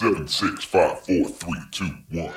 [0.00, 2.32] Seven, six, five, four, three, two, one.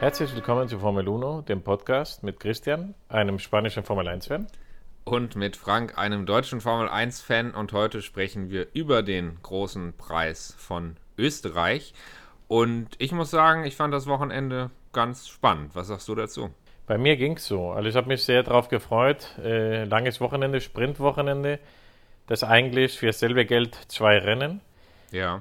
[0.00, 4.46] Herzlich willkommen zu Formel 1, dem Podcast mit Christian, einem spanischen Formel 1-Fan.
[5.04, 7.52] Und mit Frank, einem deutschen Formel 1-Fan.
[7.52, 11.94] Und heute sprechen wir über den großen Preis von Österreich.
[12.46, 15.74] Und ich muss sagen, ich fand das Wochenende ganz spannend.
[15.74, 16.50] Was sagst du dazu?
[16.90, 17.70] Bei mir ging es so.
[17.70, 19.38] Also ich habe mich sehr darauf gefreut.
[19.44, 21.60] Äh, langes Wochenende, Sprintwochenende.
[22.26, 24.60] Das eigentlich für dasselbe Geld zwei Rennen.
[25.12, 25.40] Ja.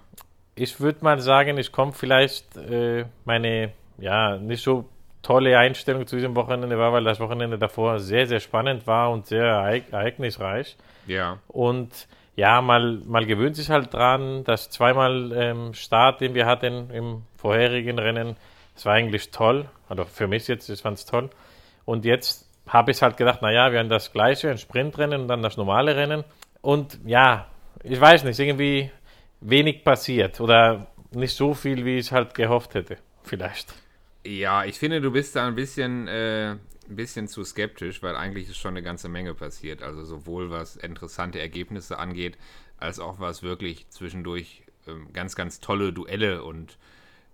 [0.54, 4.88] Ich würde mal sagen, ich komme vielleicht äh, meine ja nicht so
[5.24, 9.26] tolle Einstellung zu diesem Wochenende war, weil das Wochenende davor sehr, sehr spannend war und
[9.26, 10.78] sehr ereignisreich.
[11.08, 11.40] Ja.
[11.48, 16.92] Und ja, mal, mal gewöhnt sich halt dran, dass zweimal ähm, Start, den wir hatten
[16.92, 18.36] im vorherigen Rennen,
[18.76, 19.66] das war eigentlich toll.
[19.90, 21.30] Also für mich jetzt, ich fand es toll.
[21.86, 25.42] Und jetzt habe ich halt gedacht, naja, wir haben das gleiche, ein Sprintrennen und dann
[25.42, 26.24] das normale Rennen.
[26.62, 27.48] Und ja,
[27.84, 28.92] ich weiß nicht, irgendwie
[29.42, 33.74] wenig passiert oder nicht so viel, wie ich halt gehofft hätte, vielleicht.
[34.26, 38.50] Ja, ich finde, du bist da ein bisschen, äh, ein bisschen zu skeptisch, weil eigentlich
[38.50, 39.82] ist schon eine ganze Menge passiert.
[39.82, 42.38] Also sowohl was interessante Ergebnisse angeht,
[42.78, 46.78] als auch was wirklich zwischendurch ähm, ganz, ganz tolle Duelle und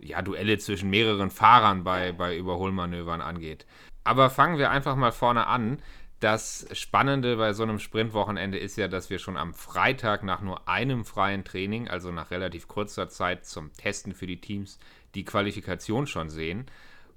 [0.08, 3.66] ja, Duelle zwischen mehreren Fahrern bei, bei Überholmanövern angeht.
[4.04, 5.80] Aber fangen wir einfach mal vorne an.
[6.20, 10.68] Das Spannende bei so einem Sprintwochenende ist ja, dass wir schon am Freitag nach nur
[10.68, 14.80] einem freien Training, also nach relativ kurzer Zeit zum Testen für die Teams,
[15.14, 16.66] die Qualifikation schon sehen.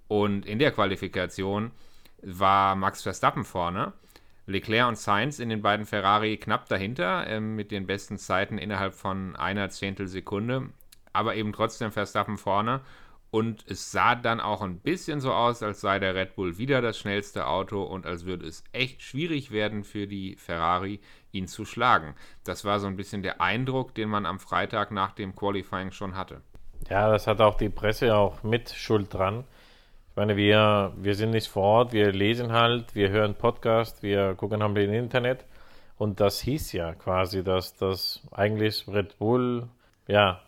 [0.08, 1.70] Und in der Qualifikation
[2.23, 3.92] war Max Verstappen vorne,
[4.47, 8.95] Leclerc und Sainz in den beiden Ferrari knapp dahinter, äh, mit den besten Zeiten innerhalb
[8.95, 10.70] von einer Zehntelsekunde
[11.12, 12.81] aber eben trotzdem Verstappen vorne.
[13.31, 16.81] Und es sah dann auch ein bisschen so aus, als sei der Red Bull wieder
[16.81, 21.67] das schnellste Auto und als würde es echt schwierig werden für die Ferrari, ihn zu
[21.67, 22.14] schlagen.
[22.45, 26.17] Das war so ein bisschen der Eindruck, den man am Freitag nach dem Qualifying schon
[26.17, 26.41] hatte.
[26.89, 29.45] Ja, das hat auch die Presse auch mit Schuld dran.
[30.11, 34.35] Ich meine, wir, wir sind nicht vor Ort, wir lesen halt, wir hören Podcast, wir
[34.36, 35.45] gucken haben im Internet.
[35.98, 39.69] Und das hieß ja quasi, dass das eigentlich Red Bull
[40.07, 40.40] ja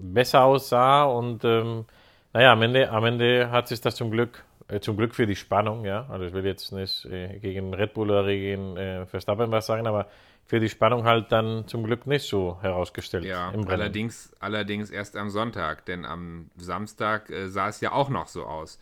[0.00, 1.84] besser aussah und ähm,
[2.32, 5.36] naja, am Ende, am Ende hat sich das zum Glück, äh, zum Glück für die
[5.36, 9.50] Spannung, ja, also ich will jetzt nicht äh, gegen Red Bull oder gegen äh, Verstappen
[9.50, 10.06] was sagen, aber
[10.46, 13.24] für die Spannung halt dann zum Glück nicht so herausgestellt.
[13.24, 18.26] Ja, allerdings, allerdings erst am Sonntag, denn am Samstag äh, sah es ja auch noch
[18.26, 18.80] so aus.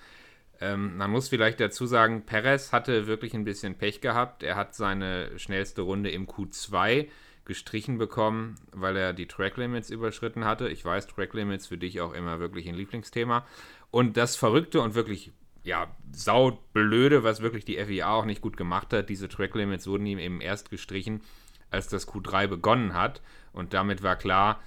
[0.60, 4.42] Ähm, man muss vielleicht dazu sagen, Perez hatte wirklich ein bisschen Pech gehabt.
[4.42, 7.08] Er hat seine schnellste Runde im Q2
[7.48, 10.68] gestrichen bekommen, weil er die Track Limits überschritten hatte.
[10.68, 13.44] Ich weiß, Track Limits für dich auch immer wirklich ein Lieblingsthema.
[13.90, 15.32] Und das Verrückte und wirklich,
[15.64, 20.06] ja, saublöde, was wirklich die FIA auch nicht gut gemacht hat, diese Track Limits wurden
[20.06, 21.22] ihm eben erst gestrichen,
[21.70, 23.22] als das Q3 begonnen hat.
[23.52, 24.60] Und damit war klar,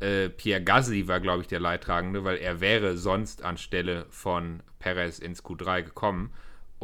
[0.00, 5.18] äh, Pierre Gasly war, glaube ich, der Leidtragende, weil er wäre sonst anstelle von Perez
[5.18, 6.32] ins Q3 gekommen.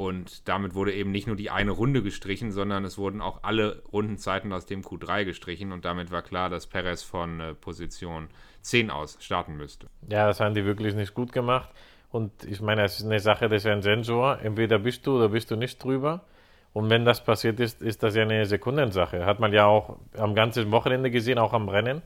[0.03, 3.85] Und damit wurde eben nicht nur die eine Runde gestrichen, sondern es wurden auch alle
[3.93, 5.71] Rundenzeiten aus dem Q3 gestrichen.
[5.71, 8.27] Und damit war klar, dass Perez von äh, Position
[8.63, 9.87] 10 aus starten müsste.
[10.09, 11.71] Ja, das haben die wirklich nicht gut gemacht.
[12.11, 14.41] Und ich meine, es ist eine Sache, das ist ein Sensor.
[14.43, 16.25] Entweder bist du oder bist du nicht drüber.
[16.73, 19.25] Und wenn das passiert ist, ist das ja eine Sekundensache.
[19.25, 22.03] Hat man ja auch am ganzen Wochenende gesehen, auch am Rennen,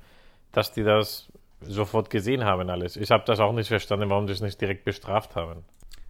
[0.53, 1.33] dass die das
[1.63, 2.97] sofort gesehen haben alles.
[2.97, 5.65] Ich habe das auch nicht verstanden, warum sie es nicht direkt bestraft haben.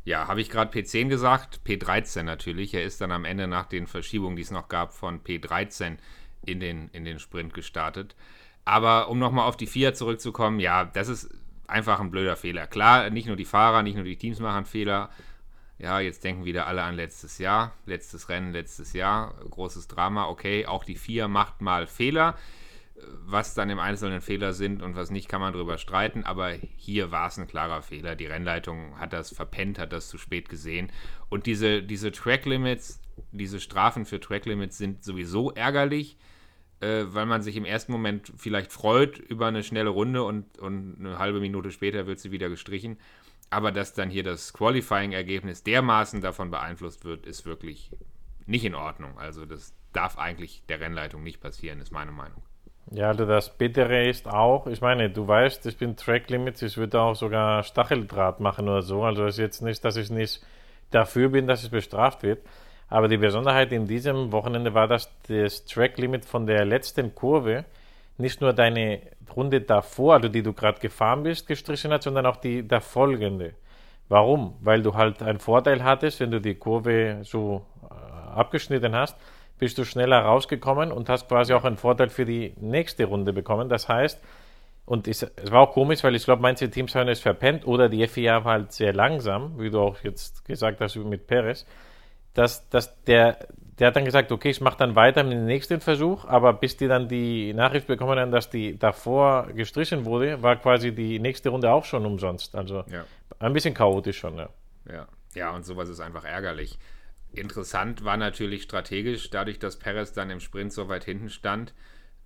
[0.06, 1.62] Ja, habe ich gerade P10 gesagt?
[1.66, 2.72] P13 natürlich.
[2.74, 5.96] Er ist dann am Ende nach den Verschiebungen, die es noch gab, von P13
[6.44, 8.14] in den, in den Sprint gestartet.
[8.64, 11.28] Aber um nochmal auf die FIA zurückzukommen, ja, das ist
[11.66, 12.68] einfach ein blöder Fehler.
[12.68, 15.10] Klar, nicht nur die Fahrer, nicht nur die Teams machen Fehler.
[15.78, 17.72] Ja, jetzt denken wieder alle an letztes Jahr.
[17.84, 19.34] Letztes Rennen, letztes Jahr.
[19.50, 20.28] Großes Drama.
[20.28, 22.36] Okay, auch die FIA macht mal Fehler.
[23.26, 26.24] Was dann im Einzelnen Fehler sind und was nicht, kann man darüber streiten.
[26.24, 28.16] Aber hier war es ein klarer Fehler.
[28.16, 30.90] Die Rennleitung hat das verpennt, hat das zu spät gesehen.
[31.28, 33.00] Und diese, diese Track Limits,
[33.32, 36.16] diese Strafen für Track Limits sind sowieso ärgerlich,
[36.80, 40.96] äh, weil man sich im ersten Moment vielleicht freut über eine schnelle Runde und, und
[40.98, 42.98] eine halbe Minute später wird sie wieder gestrichen.
[43.50, 47.90] Aber dass dann hier das Qualifying-Ergebnis dermaßen davon beeinflusst wird, ist wirklich
[48.46, 49.18] nicht in Ordnung.
[49.18, 52.42] Also das darf eigentlich der Rennleitung nicht passieren, ist meine Meinung.
[52.92, 56.76] Ja, also das Bittere ist auch, ich meine, du weißt, ich bin Track Limits, ich
[56.76, 59.02] würde auch sogar Stacheldraht machen oder so.
[59.02, 60.40] Also ist jetzt nicht, dass ich nicht
[60.92, 62.40] dafür bin, dass es bestraft wird.
[62.88, 67.64] Aber die Besonderheit in diesem Wochenende war, dass das Track Limit von der letzten Kurve
[68.18, 69.00] nicht nur deine
[69.34, 73.54] Runde davor, also die du gerade gefahren bist, gestrichen hat, sondern auch die der folgende.
[74.08, 74.54] Warum?
[74.60, 79.18] Weil du halt einen Vorteil hattest, wenn du die Kurve so äh, abgeschnitten hast,
[79.58, 83.68] bist du schneller rausgekommen und hast quasi auch einen Vorteil für die nächste Runde bekommen.
[83.68, 84.20] Das heißt,
[84.84, 87.88] und es, es war auch komisch, weil ich glaube, manche Teams haben es verpennt oder
[87.88, 91.66] die FIA war halt sehr langsam, wie du auch jetzt gesagt hast mit Perez,
[92.34, 93.48] dass, dass der,
[93.78, 96.76] der hat dann gesagt, okay, ich mache dann weiter mit dem nächsten Versuch, aber bis
[96.76, 101.48] die dann die Nachricht bekommen haben, dass die davor gestrichen wurde, war quasi die nächste
[101.48, 102.54] Runde auch schon umsonst.
[102.54, 103.04] Also ja.
[103.40, 104.48] ein bisschen chaotisch schon, ja.
[104.88, 106.78] Ja, ja und sowas ist einfach ärgerlich.
[107.36, 111.74] Interessant war natürlich strategisch, dadurch, dass Perez dann im Sprint so weit hinten stand,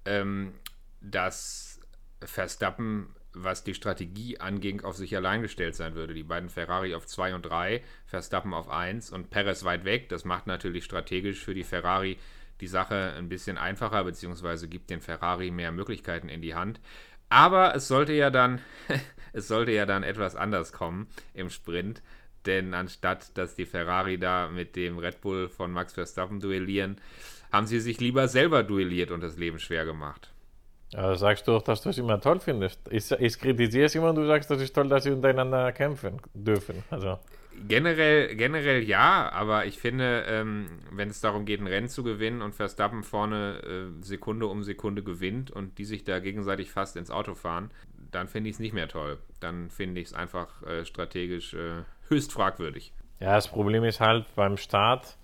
[0.04, 0.54] ähm,
[1.00, 1.80] dass
[2.22, 6.14] Verstappen, was die Strategie anging, auf sich allein gestellt sein würde.
[6.14, 10.08] Die beiden Ferrari auf 2 und 3, Verstappen auf 1 und Perez weit weg.
[10.08, 12.18] Das macht natürlich strategisch für die Ferrari
[12.60, 16.80] die Sache ein bisschen einfacher, beziehungsweise gibt den Ferrari mehr Möglichkeiten in die Hand.
[17.28, 18.60] Aber es sollte ja dann,
[19.32, 22.02] es sollte ja dann etwas anders kommen im Sprint.
[22.46, 26.96] Denn anstatt dass die Ferrari da mit dem Red Bull von Max Verstappen duellieren,
[27.52, 30.32] haben sie sich lieber selber duelliert und das Leben schwer gemacht.
[30.92, 32.80] Ja, sagst du auch, dass du es immer toll findest.
[32.90, 36.20] Ich, ich kritisiere es immer und du sagst, das ist toll, dass sie untereinander kämpfen
[36.34, 36.82] dürfen.
[36.90, 37.18] Also.
[37.68, 42.42] Generell, generell ja, aber ich finde, ähm, wenn es darum geht, ein Rennen zu gewinnen
[42.42, 47.10] und Verstappen vorne äh, Sekunde um Sekunde gewinnt und die sich da gegenseitig fast ins
[47.10, 47.70] Auto fahren,
[48.10, 49.18] dann finde ich es nicht mehr toll.
[49.40, 52.92] Dann finde ich es einfach äh, strategisch äh, höchst fragwürdig.
[53.20, 55.16] Ja, das Problem ist halt beim Start,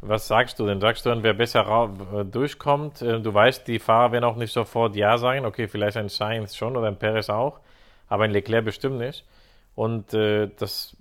[0.00, 0.80] was sagst du denn?
[0.80, 3.02] Sagst du dann, wer besser äh, durchkommt?
[3.02, 5.44] Äh, du weißt, die Fahrer werden auch nicht sofort Ja sagen.
[5.46, 7.60] Okay, vielleicht ein Sainz schon oder ein Perez auch,
[8.08, 9.24] aber ein Leclerc bestimmt nicht.
[9.74, 10.96] Und äh, das,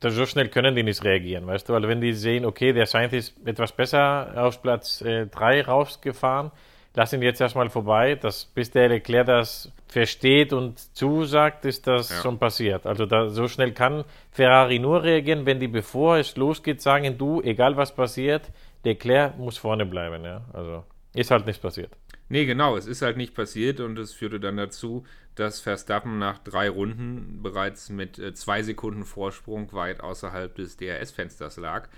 [0.00, 1.74] das, so schnell können die nicht reagieren, weißt du?
[1.74, 6.50] Weil wenn die sehen, okay, der Sainz ist etwas besser auf Platz 3 äh, rausgefahren,
[6.96, 8.16] lass ihn jetzt erstmal vorbei.
[8.16, 12.22] Das, bis der Leclerc das versteht und zusagt, ist das ja.
[12.22, 12.86] schon passiert.
[12.86, 17.40] Also da, so schnell kann Ferrari nur reagieren, wenn die, bevor es losgeht, sagen, du,
[17.42, 18.50] egal was passiert,
[18.82, 20.24] Leclerc muss vorne bleiben.
[20.24, 20.42] Ja?
[20.52, 20.84] Also
[21.14, 21.92] ist halt nichts passiert.
[22.28, 25.04] Nee, genau, es ist halt nicht passiert und es führte dann dazu,
[25.36, 31.58] dass Verstappen nach drei Runden bereits mit äh, zwei Sekunden Vorsprung weit außerhalb des DRS-Fensters
[31.58, 31.88] lag.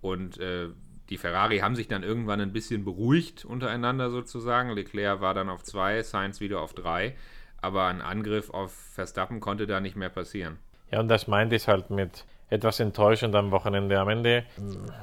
[0.00, 0.68] Und äh,
[1.10, 4.70] die Ferrari haben sich dann irgendwann ein bisschen beruhigt untereinander sozusagen.
[4.70, 7.14] Leclerc war dann auf zwei, Sainz wieder auf drei.
[7.60, 10.58] Aber ein Angriff auf Verstappen konnte da nicht mehr passieren.
[10.90, 13.98] Ja, und das meinte ich halt mit etwas enttäuschend am Wochenende.
[13.98, 14.44] Am Ende,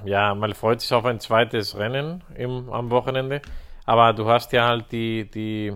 [0.05, 3.41] ja, man freut sich auf ein zweites Rennen im, am Wochenende.
[3.85, 5.73] Aber du hast ja halt die, die,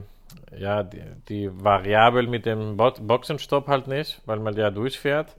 [0.58, 5.36] ja, die, die Variable mit dem Boxenstopp halt nicht, weil man ja durchfährt.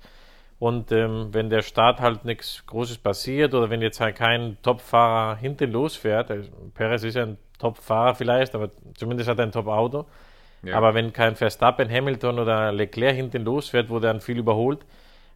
[0.58, 5.37] Und ähm, wenn der Start halt nichts Großes passiert oder wenn jetzt halt kein Top-Fahrer
[5.37, 10.06] hinten losfährt, also Perez ist ja ein Top-Fahrer vielleicht, aber zumindest hat er ein Top-Auto.
[10.62, 10.76] Ja.
[10.76, 14.81] Aber wenn kein Verstappen, Hamilton oder Leclerc hinten losfährt, wo dann viel überholt,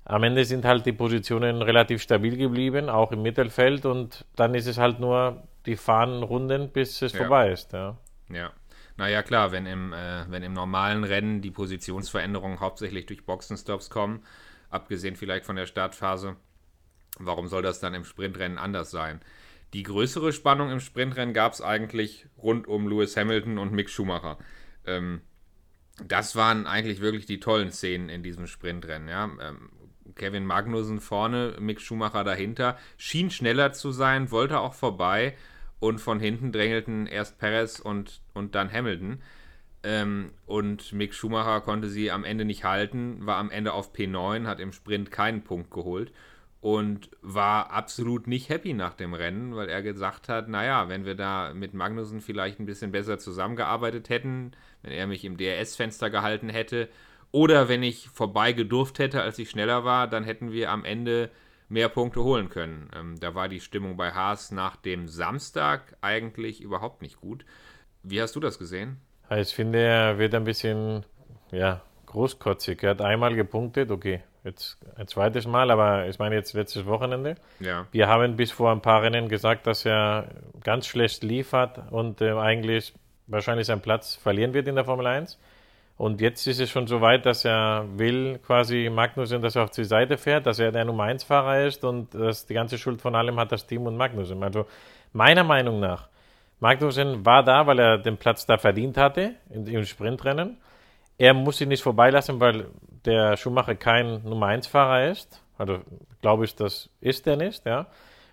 [0.05, 4.67] am Ende sind halt die Positionen relativ stabil geblieben, auch im Mittelfeld und dann ist
[4.67, 7.19] es halt nur die Fahnenrunden, bis es ja.
[7.19, 7.73] vorbei ist.
[7.75, 7.97] Ja.
[8.31, 8.51] ja.
[8.97, 14.23] Naja, klar, wenn im, äh, wenn im normalen Rennen die Positionsveränderungen hauptsächlich durch Boxenstops kommen,
[14.71, 16.37] abgesehen vielleicht von der Startphase.
[17.19, 19.21] Warum soll das dann im Sprintrennen anders sein?
[19.73, 24.39] Die größere Spannung im Sprintrennen gab es eigentlich rund um Lewis Hamilton und Mick Schumacher.
[24.85, 25.21] Ähm,
[26.05, 29.09] das waren eigentlich wirklich die tollen Szenen in diesem Sprintrennen.
[29.09, 29.31] Ja?
[29.41, 29.71] Ähm,
[30.17, 35.37] Kevin Magnussen vorne, Mick Schumacher dahinter, schien schneller zu sein, wollte auch vorbei
[35.79, 39.23] und von hinten drängelten erst Perez und, und dann Hamilton.
[39.83, 44.47] Ähm, und Mick Schumacher konnte sie am Ende nicht halten, war am Ende auf P9,
[44.47, 46.13] hat im Sprint keinen Punkt geholt
[46.61, 51.15] und war absolut nicht happy nach dem Rennen, weil er gesagt hat, naja, wenn wir
[51.15, 56.51] da mit Magnussen vielleicht ein bisschen besser zusammengearbeitet hätten, wenn er mich im DRS-Fenster gehalten
[56.51, 56.89] hätte
[57.33, 61.31] oder wenn ich vorbei gedurft hätte, als ich schneller war, dann hätten wir am Ende
[61.71, 62.91] mehr Punkte holen können.
[62.95, 67.47] Ähm, da war die Stimmung bei Haas nach dem Samstag eigentlich überhaupt nicht gut.
[68.03, 69.01] Wie hast du das gesehen?
[69.37, 71.05] Ich finde, er wird ein bisschen
[71.53, 72.83] ja, großkotzig.
[72.83, 77.37] Er hat einmal gepunktet, okay, jetzt ein zweites Mal, aber ich meine jetzt letztes Wochenende.
[77.61, 77.87] Ja.
[77.93, 80.27] Wir haben bis vor ein paar Rennen gesagt, dass er
[80.65, 82.93] ganz schlecht liefert und äh, eigentlich
[83.27, 85.39] wahrscheinlich seinen Platz verlieren wird in der Formel 1.
[85.97, 89.71] Und jetzt ist es schon so weit, dass er will quasi Magnussen, dass er auf
[89.71, 93.03] die Seite fährt, dass er der Nummer 1 Fahrer ist und dass die ganze Schuld
[93.03, 94.43] von allem hat das Team und Magnussen.
[94.43, 94.67] Also
[95.13, 96.09] meiner Meinung nach
[96.61, 100.59] Magnussen war da, weil er den Platz da verdient hatte im Sprintrennen.
[101.19, 102.67] Er muss ihn nicht vorbeilassen, weil
[103.05, 105.43] der Schumacher kein Nummer 1 Fahrer ist.
[105.59, 105.81] Also
[106.23, 107.87] glaube ich, das ist er nicht, ja.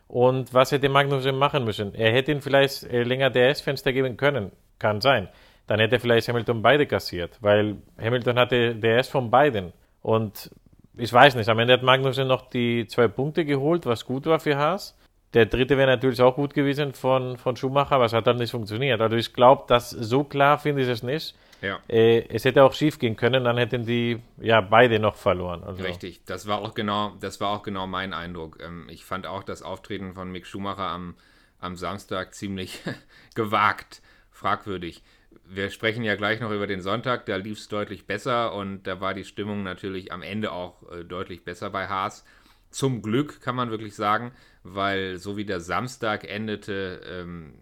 [0.07, 1.93] Und was hätte Magnussen machen müssen?
[1.93, 4.51] Er hätte ihn vielleicht äh, länger DS-Fenster geben können.
[4.79, 5.27] Kann sein.
[5.67, 9.73] Dann hätte vielleicht Hamilton beide kassiert, weil Hamilton hatte DS von beiden.
[10.01, 10.49] Und
[10.95, 14.39] ich weiß nicht, am Ende hat Magnussen noch die zwei Punkte geholt, was gut war
[14.39, 14.97] für Haas.
[15.33, 18.51] Der dritte wäre natürlich auch gut gewesen von, von Schumacher, aber es hat dann nicht
[18.51, 19.01] funktioniert.
[19.01, 21.35] Also ich glaube, dass so klar finde ich es nicht.
[21.61, 21.79] Ja.
[21.87, 25.63] Äh, es hätte auch schief gehen können, dann hätten die ja beide noch verloren.
[25.63, 25.83] Also.
[25.83, 28.59] Richtig, das war auch genau, das war auch genau mein Eindruck.
[28.61, 31.15] Ähm, ich fand auch das Auftreten von Mick Schumacher am,
[31.59, 32.79] am Samstag ziemlich
[33.35, 35.03] gewagt, fragwürdig.
[35.45, 38.99] Wir sprechen ja gleich noch über den Sonntag, da lief es deutlich besser und da
[39.01, 42.23] war die Stimmung natürlich am Ende auch äh, deutlich besser bei Haas.
[42.69, 44.33] Zum Glück kann man wirklich sagen,
[44.73, 47.53] weil so wie der Samstag endete, ähm,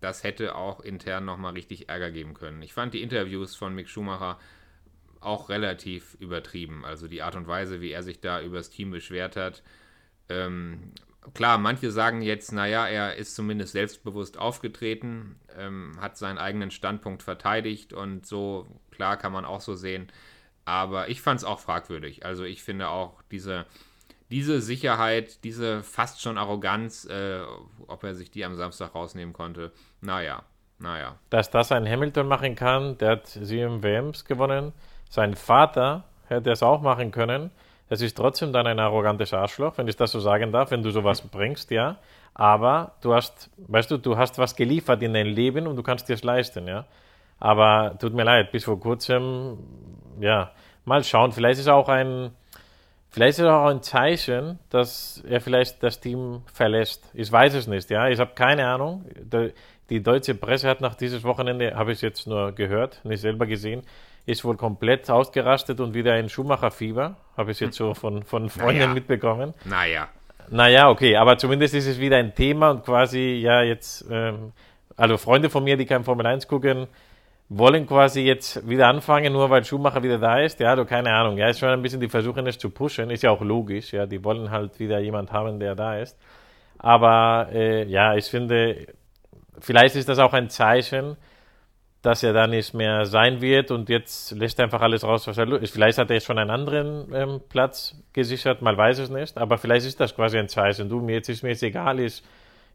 [0.00, 2.62] das hätte auch intern nochmal richtig Ärger geben können.
[2.62, 4.38] Ich fand die Interviews von Mick Schumacher
[5.20, 6.84] auch relativ übertrieben.
[6.84, 9.62] Also die Art und Weise, wie er sich da über das Team beschwert hat.
[10.28, 10.92] Ähm,
[11.32, 17.22] klar, manche sagen jetzt, naja, er ist zumindest selbstbewusst aufgetreten, ähm, hat seinen eigenen Standpunkt
[17.22, 20.12] verteidigt und so, klar kann man auch so sehen.
[20.66, 22.24] Aber ich fand es auch fragwürdig.
[22.24, 23.66] Also ich finde auch diese
[24.30, 27.40] diese Sicherheit, diese fast schon Arroganz, äh,
[27.86, 30.42] ob er sich die am Samstag rausnehmen konnte, naja,
[30.78, 31.16] naja.
[31.30, 34.72] Dass das ein Hamilton machen kann, der hat sieben WMs gewonnen.
[35.08, 37.50] Sein Vater hätte es auch machen können.
[37.88, 40.90] Das ist trotzdem dann ein arrogantes Arschloch, wenn ich das so sagen darf, wenn du
[40.90, 41.98] sowas bringst, ja.
[42.32, 46.08] Aber du hast, weißt du, du hast was geliefert in dein Leben und du kannst
[46.08, 46.86] dir es leisten, ja.
[47.38, 49.58] Aber tut mir leid, bis vor kurzem,
[50.20, 50.50] ja,
[50.84, 51.32] mal schauen.
[51.32, 52.30] Vielleicht ist auch ein,
[53.14, 57.08] Vielleicht ist es auch ein Zeichen, dass er vielleicht das Team verlässt.
[57.14, 58.08] Ich weiß es nicht, ja.
[58.08, 59.04] Ich habe keine Ahnung.
[59.88, 63.82] Die deutsche Presse hat nach dieses Wochenende, habe ich jetzt nur gehört, nicht selber gesehen,
[64.26, 67.16] ist wohl komplett ausgerastet und wieder in Schumacher-Fieber.
[67.36, 68.94] Habe ich jetzt so von, von Freunden naja.
[68.94, 69.54] mitbekommen.
[69.64, 70.08] Naja.
[70.50, 74.50] Naja, okay, aber zumindest ist es wieder ein Thema und quasi, ja, jetzt, ähm,
[74.96, 76.88] also Freunde von mir, die kein Formel 1 gucken,
[77.58, 80.60] wollen quasi jetzt wieder anfangen, nur weil Schumacher wieder da ist.
[80.60, 81.36] Ja, du keine Ahnung.
[81.36, 83.10] Ja, ist schon ein bisschen die versuchen es zu pushen.
[83.10, 83.92] Ist ja auch logisch.
[83.92, 86.18] Ja, die wollen halt wieder jemand haben, der da ist.
[86.78, 88.86] Aber äh, ja, ich finde,
[89.58, 91.16] vielleicht ist das auch ein Zeichen,
[92.02, 95.38] dass er da nicht mehr sein wird und jetzt lässt er einfach alles raus, was
[95.38, 95.72] er ist.
[95.72, 99.86] Vielleicht hat er schon einen anderen ähm, Platz gesichert, man weiß es nicht, aber vielleicht
[99.86, 100.90] ist das quasi ein Zeichen.
[100.90, 102.22] Du, mir jetzt ist mir jetzt egal, ich,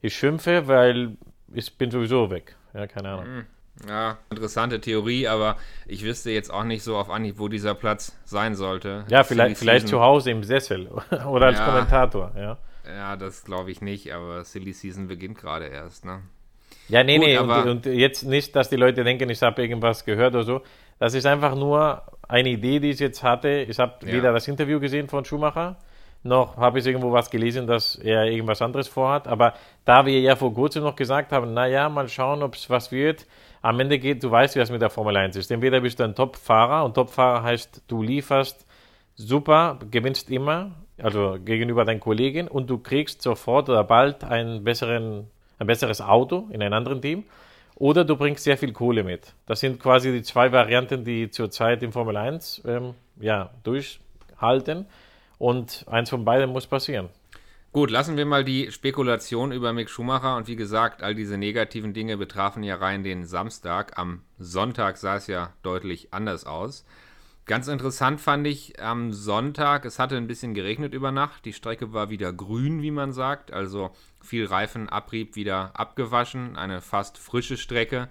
[0.01, 1.15] ich schimpfe, weil
[1.53, 2.55] ich bin sowieso weg.
[2.73, 3.35] Ja, keine Ahnung.
[3.35, 3.45] Mhm.
[3.87, 5.55] Ja, interessante Theorie, aber
[5.87, 9.05] ich wüsste jetzt auch nicht so auf Anhieb, wo dieser Platz sein sollte.
[9.09, 10.89] Ja, vielleicht, vielleicht zu Hause im Sessel
[11.25, 12.57] oder als ja, Kommentator, ja.
[12.85, 16.21] Ja, das glaube ich nicht, aber Silly Season beginnt gerade erst, ne?
[16.87, 20.05] Ja, nee, Gut, nee, und, und, jetzt nicht, dass die Leute denken, ich habe irgendwas
[20.05, 20.61] gehört oder so.
[20.97, 23.65] Das ist einfach nur eine Idee, die ich jetzt hatte.
[23.69, 24.13] Ich habe ja.
[24.13, 25.77] weder das Interview gesehen von Schumacher,
[26.23, 29.27] noch habe ich irgendwo was gelesen, dass er irgendwas anderes vorhat.
[29.27, 29.53] Aber
[29.85, 33.25] da wir ja vor kurzem noch gesagt haben, naja, mal schauen, ob es was wird
[33.61, 35.51] am Ende geht, du weißt, wie das mit der Formel 1 ist.
[35.51, 38.65] Entweder bist du ein Top-Fahrer und Top-Fahrer heißt, du lieferst
[39.15, 45.27] super, gewinnst immer, also gegenüber deinen Kollegen und du kriegst sofort oder bald einen besseren,
[45.57, 47.25] ein besseres Auto in einem anderen Team.
[47.75, 49.33] Oder du bringst sehr viel Kohle mit.
[49.45, 54.85] Das sind quasi die zwei Varianten, die zurzeit in Formel 1 ähm, ja, durchhalten.
[55.39, 57.09] Und eins von beiden muss passieren.
[57.71, 61.93] Gut, lassen wir mal die Spekulation über Mick Schumacher und wie gesagt, all diese negativen
[61.93, 63.97] Dinge betrafen ja rein den Samstag.
[63.97, 66.85] Am Sonntag sah es ja deutlich anders aus.
[67.45, 71.93] Ganz interessant fand ich am Sonntag, es hatte ein bisschen geregnet über Nacht, die Strecke
[71.93, 73.89] war wieder grün, wie man sagt, also
[74.21, 78.07] viel Reifenabrieb wieder abgewaschen, eine fast frische Strecke.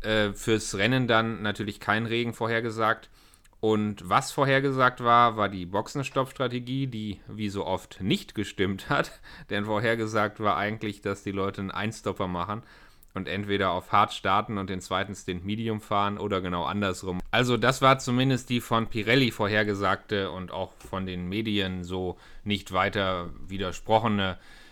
[0.00, 3.08] Äh, fürs Rennen dann natürlich kein Regen vorhergesagt.
[3.64, 9.22] Und was vorhergesagt war, war die Boxenstopp-Strategie, die wie so oft nicht gestimmt hat.
[9.48, 12.62] Denn vorhergesagt war eigentlich, dass die Leute einen Einstopper machen
[13.14, 17.22] und entweder auf Hard starten und den zweiten Stint Medium fahren oder genau andersrum.
[17.30, 22.70] Also das war zumindest die von Pirelli vorhergesagte und auch von den Medien so nicht
[22.72, 24.63] weiter widersprochene äh,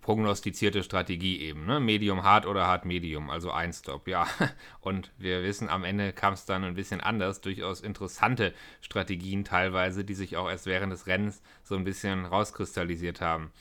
[0.00, 1.66] prognostizierte Strategie eben.
[1.66, 1.80] Ne?
[1.80, 4.26] Medium Hard oder Hard Medium, also ein Stop, ja.
[4.80, 7.40] Und wir wissen, am Ende kam es dann ein bisschen anders.
[7.40, 13.20] Durchaus interessante Strategien teilweise, die sich auch erst während des Rennens so ein bisschen rauskristallisiert
[13.20, 13.52] haben.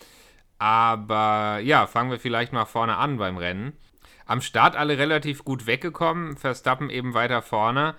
[0.58, 3.74] Aber ja, fangen wir vielleicht mal vorne an beim Rennen.
[4.26, 7.96] Am Start alle relativ gut weggekommen, Verstappen eben weiter vorne.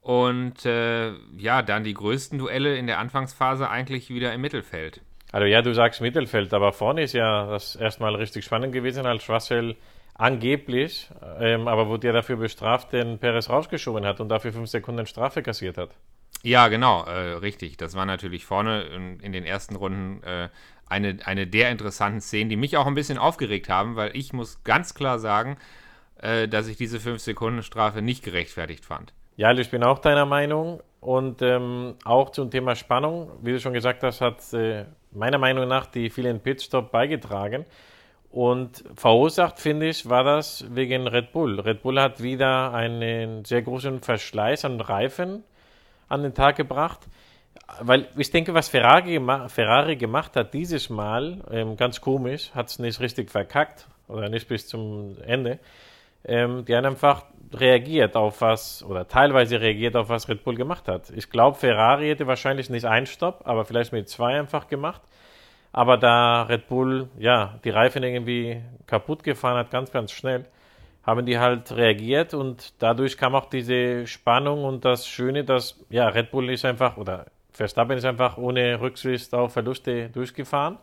[0.00, 5.02] Und äh, ja, dann die größten Duelle in der Anfangsphase eigentlich wieder im Mittelfeld.
[5.32, 9.28] Also ja, du sagst Mittelfeld, aber vorne ist ja das erstmal richtig spannend gewesen, als
[9.28, 9.76] Russell
[10.14, 11.08] angeblich,
[11.38, 15.42] ähm, aber wurde ja dafür bestraft, den Perez rausgeschoben hat und dafür fünf Sekunden Strafe
[15.42, 15.90] kassiert hat.
[16.42, 17.76] Ja, genau, äh, richtig.
[17.76, 20.48] Das war natürlich vorne in, in den ersten Runden äh,
[20.86, 24.62] eine, eine der interessanten Szenen, die mich auch ein bisschen aufgeregt haben, weil ich muss
[24.64, 25.56] ganz klar sagen,
[26.20, 29.12] äh, dass ich diese 5 Sekunden Strafe nicht gerechtfertigt fand.
[29.36, 30.80] Ja, ich bin auch deiner Meinung.
[31.00, 35.68] Und ähm, auch zum Thema Spannung, wie du schon gesagt hast, hat äh, meiner Meinung
[35.68, 37.64] nach die vielen Pitstop beigetragen.
[38.30, 41.60] Und verursacht, finde ich, war das wegen Red Bull.
[41.60, 45.44] Red Bull hat wieder einen sehr großen Verschleiß an Reifen
[46.08, 47.00] an den Tag gebracht.
[47.80, 52.68] Weil ich denke, was Ferrari, gema Ferrari gemacht hat dieses Mal, ähm, ganz komisch, hat
[52.68, 55.58] es nicht richtig verkackt oder nicht bis zum Ende.
[56.24, 60.88] Ähm, die haben einfach reagiert auf was oder teilweise reagiert auf was Red Bull gemacht
[60.88, 61.10] hat.
[61.10, 65.02] Ich glaube, Ferrari hätte wahrscheinlich nicht einen Stopp, aber vielleicht mit zwei einfach gemacht.
[65.72, 70.46] Aber da Red Bull, ja, die Reifen irgendwie kaputt gefahren hat, ganz, ganz schnell,
[71.02, 76.08] haben die halt reagiert und dadurch kam auch diese Spannung und das Schöne, dass, ja,
[76.08, 80.78] Red Bull ist einfach, oder Verstappen ist einfach ohne Rücksicht auf Verluste durchgefahren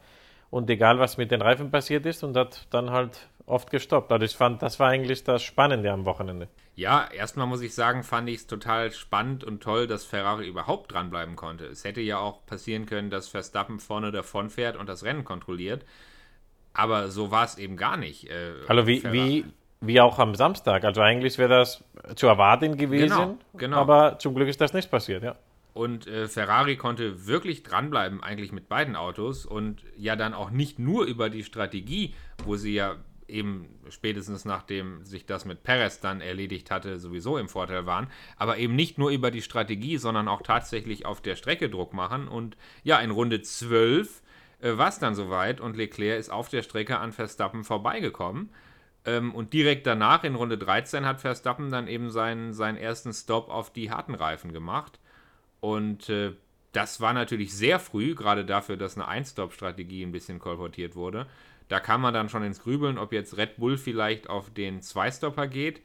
[0.50, 4.12] und egal was mit den Reifen passiert ist und hat dann halt oft gestoppt.
[4.12, 6.48] Also ich fand, das war eigentlich das Spannende am Wochenende.
[6.76, 10.92] Ja, erstmal muss ich sagen, fand ich es total spannend und toll, dass Ferrari überhaupt
[10.92, 11.66] dranbleiben konnte.
[11.66, 15.86] Es hätte ja auch passieren können, dass Verstappen vorne davon fährt und das Rennen kontrolliert.
[16.74, 18.30] Aber so war es eben gar nicht.
[18.30, 19.46] Äh, also wie, wie,
[19.80, 20.84] wie auch am Samstag.
[20.84, 21.84] Also eigentlich wäre das
[22.16, 23.10] zu erwarten gewesen.
[23.10, 23.78] Genau, genau.
[23.78, 25.36] Aber zum Glück ist das nicht passiert, ja.
[25.74, 29.46] Und äh, Ferrari konnte wirklich dranbleiben, eigentlich mit beiden Autos.
[29.46, 32.96] Und ja, dann auch nicht nur über die Strategie, wo sie ja
[33.28, 38.58] eben spätestens nachdem sich das mit Perez dann erledigt hatte, sowieso im Vorteil waren, aber
[38.58, 42.28] eben nicht nur über die Strategie, sondern auch tatsächlich auf der Strecke Druck machen.
[42.28, 44.22] Und ja, in Runde 12
[44.62, 48.50] äh, war es dann soweit und Leclerc ist auf der Strecke an Verstappen vorbeigekommen.
[49.06, 53.50] Ähm, und direkt danach, in Runde 13, hat Verstappen dann eben seinen, seinen ersten Stop
[53.50, 55.00] auf die harten Reifen gemacht.
[55.60, 56.34] Und äh,
[56.72, 61.28] das war natürlich sehr früh, gerade dafür, dass eine Ein-Stop-Strategie ein bisschen kolportiert wurde.
[61.68, 65.48] Da kann man dann schon ins Grübeln, ob jetzt Red Bull vielleicht auf den Zwei-Stopper
[65.48, 65.82] geht.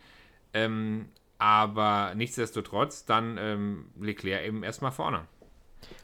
[0.52, 1.08] Ähm,
[1.38, 5.22] aber nichtsdestotrotz dann ähm, Leclerc eben erstmal vorne.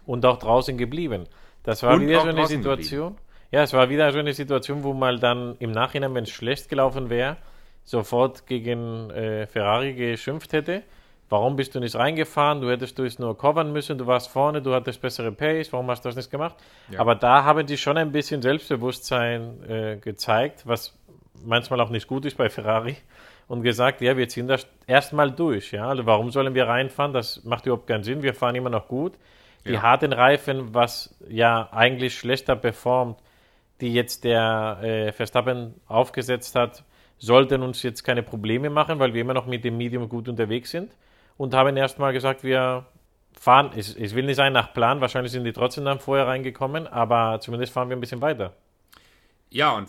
[0.07, 1.25] Und auch draußen geblieben.
[1.63, 3.09] Das war Und wieder so eine Situation.
[3.09, 3.27] Geblieben.
[3.51, 6.69] Ja, es war wieder so eine Situation, wo mal dann im Nachhinein, wenn es schlecht
[6.69, 7.37] gelaufen wäre,
[7.85, 10.83] sofort gegen äh, Ferrari geschimpft hätte.
[11.29, 12.61] Warum bist du nicht reingefahren?
[12.61, 15.91] Du hättest du es nur covern müssen, du warst vorne, du hattest bessere Pace, warum
[15.91, 16.55] hast du das nicht gemacht?
[16.91, 17.01] Ja.
[17.01, 20.97] Aber da haben die schon ein bisschen Selbstbewusstsein äh, gezeigt, was
[21.45, 22.97] manchmal auch nicht gut ist bei Ferrari
[23.49, 25.73] und gesagt, ja, wir ziehen das erstmal durch.
[25.73, 25.89] Ja?
[25.89, 27.13] Also warum sollen wir reinfahren?
[27.13, 28.23] Das macht überhaupt keinen Sinn.
[28.23, 29.15] Wir fahren immer noch gut.
[29.67, 29.83] Die ja.
[29.83, 33.19] harten Reifen, was ja eigentlich schlechter performt,
[33.81, 36.85] die jetzt der äh, Verstappen aufgesetzt hat,
[37.19, 40.71] sollten uns jetzt keine Probleme machen, weil wir immer noch mit dem Medium gut unterwegs
[40.71, 40.93] sind
[41.37, 42.87] und haben erstmal gesagt, wir
[43.39, 46.87] fahren, ich, ich will nicht sagen nach Plan, wahrscheinlich sind die trotzdem dann vorher reingekommen,
[46.87, 48.55] aber zumindest fahren wir ein bisschen weiter.
[49.51, 49.89] Ja, und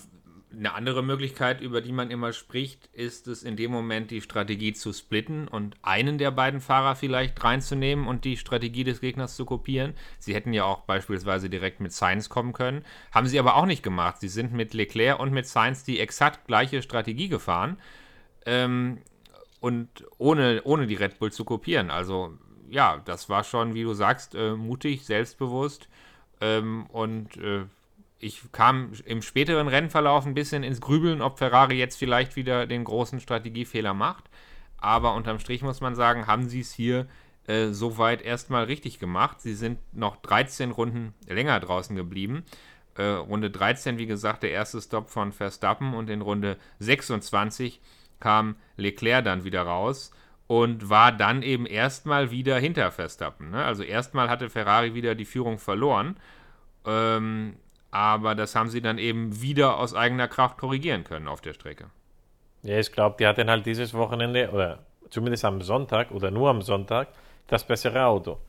[0.51, 4.73] eine andere Möglichkeit, über die man immer spricht, ist es in dem Moment, die Strategie
[4.73, 9.45] zu splitten und einen der beiden Fahrer vielleicht reinzunehmen und die Strategie des Gegners zu
[9.45, 9.93] kopieren.
[10.19, 13.83] Sie hätten ja auch beispielsweise direkt mit Sainz kommen können, haben sie aber auch nicht
[13.83, 14.19] gemacht.
[14.19, 17.77] Sie sind mit Leclerc und mit Sainz die exakt gleiche Strategie gefahren.
[18.45, 18.99] Ähm,
[19.59, 21.91] und ohne, ohne die Red Bull zu kopieren.
[21.91, 22.37] Also
[22.69, 25.87] ja, das war schon, wie du sagst, äh, mutig, selbstbewusst.
[26.41, 27.65] Ähm, und äh,
[28.19, 32.83] ich kam im späteren Rennverlauf ein bisschen ins Grübeln, ob Ferrari jetzt vielleicht wieder den
[32.83, 34.25] großen Strategiefehler macht.
[34.77, 37.07] Aber unterm Strich muss man sagen, haben sie es hier
[37.47, 39.41] äh, soweit erstmal richtig gemacht.
[39.41, 42.43] Sie sind noch 13 Runden länger draußen geblieben.
[42.95, 47.79] Äh, Runde 13, wie gesagt, der erste Stop von Verstappen und in Runde 26
[48.19, 50.11] kam Leclerc dann wieder raus
[50.47, 53.51] und war dann eben erstmal wieder hinter Verstappen.
[53.51, 53.63] Ne?
[53.63, 56.17] Also erstmal hatte Ferrari wieder die Führung verloren,
[56.85, 57.57] ähm,
[57.91, 61.85] aber das haben sie dann eben wieder aus eigener Kraft korrigieren können auf der Strecke.
[62.63, 66.61] Ja, ich glaube, die hatten halt dieses Wochenende, oder zumindest am Sonntag oder nur am
[66.61, 67.09] Sonntag,
[67.47, 68.39] das bessere Auto.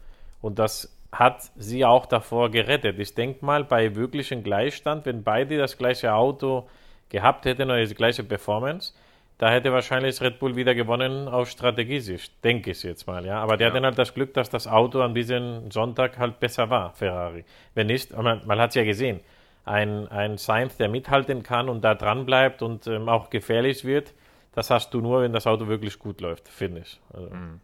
[0.40, 2.98] Und das hat sie auch davor gerettet.
[2.98, 6.68] Ich denke mal, bei wirklichem Gleichstand, wenn beide das gleiche Auto
[7.08, 8.92] gehabt hätten oder die gleiche Performance,
[9.38, 13.40] da hätte wahrscheinlich Red Bull wieder gewonnen aus Strategiesicht, denke ich jetzt mal, ja.
[13.40, 13.72] Aber der ja.
[13.72, 17.44] hat dann halt das Glück, dass das Auto an diesem Sonntag halt besser war, Ferrari.
[17.74, 19.20] Wenn nicht, man, man hat es ja gesehen,
[19.64, 24.12] ein, ein Sainz, der mithalten kann und da dran bleibt und ähm, auch gefährlich wird,
[24.54, 27.00] das hast du nur, wenn das Auto wirklich gut läuft, finde ich.
[27.12, 27.30] Also.
[27.32, 27.60] Mhm.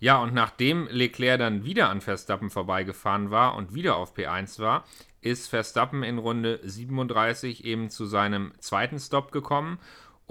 [0.00, 4.84] Ja, und nachdem Leclerc dann wieder an Verstappen vorbeigefahren war und wieder auf P1 war,
[5.20, 9.78] ist Verstappen in Runde 37 eben zu seinem zweiten Stop gekommen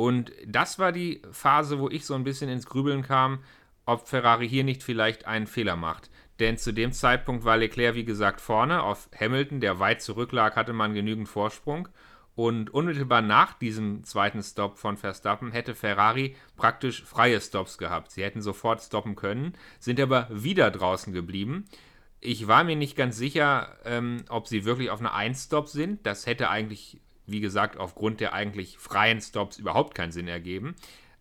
[0.01, 3.43] und das war die Phase, wo ich so ein bisschen ins Grübeln kam,
[3.85, 6.09] ob Ferrari hier nicht vielleicht einen Fehler macht.
[6.39, 8.81] Denn zu dem Zeitpunkt war Leclerc, wie gesagt, vorne.
[8.81, 11.87] Auf Hamilton, der weit zurücklag, hatte man genügend Vorsprung.
[12.33, 18.09] Und unmittelbar nach diesem zweiten Stop von Verstappen hätte Ferrari praktisch freie Stops gehabt.
[18.09, 21.65] Sie hätten sofort stoppen können, sind aber wieder draußen geblieben.
[22.21, 26.07] Ich war mir nicht ganz sicher, ähm, ob sie wirklich auf einer 1-Stop sind.
[26.07, 26.99] Das hätte eigentlich,
[27.31, 30.75] wie gesagt, aufgrund der eigentlich freien Stops überhaupt keinen Sinn ergeben.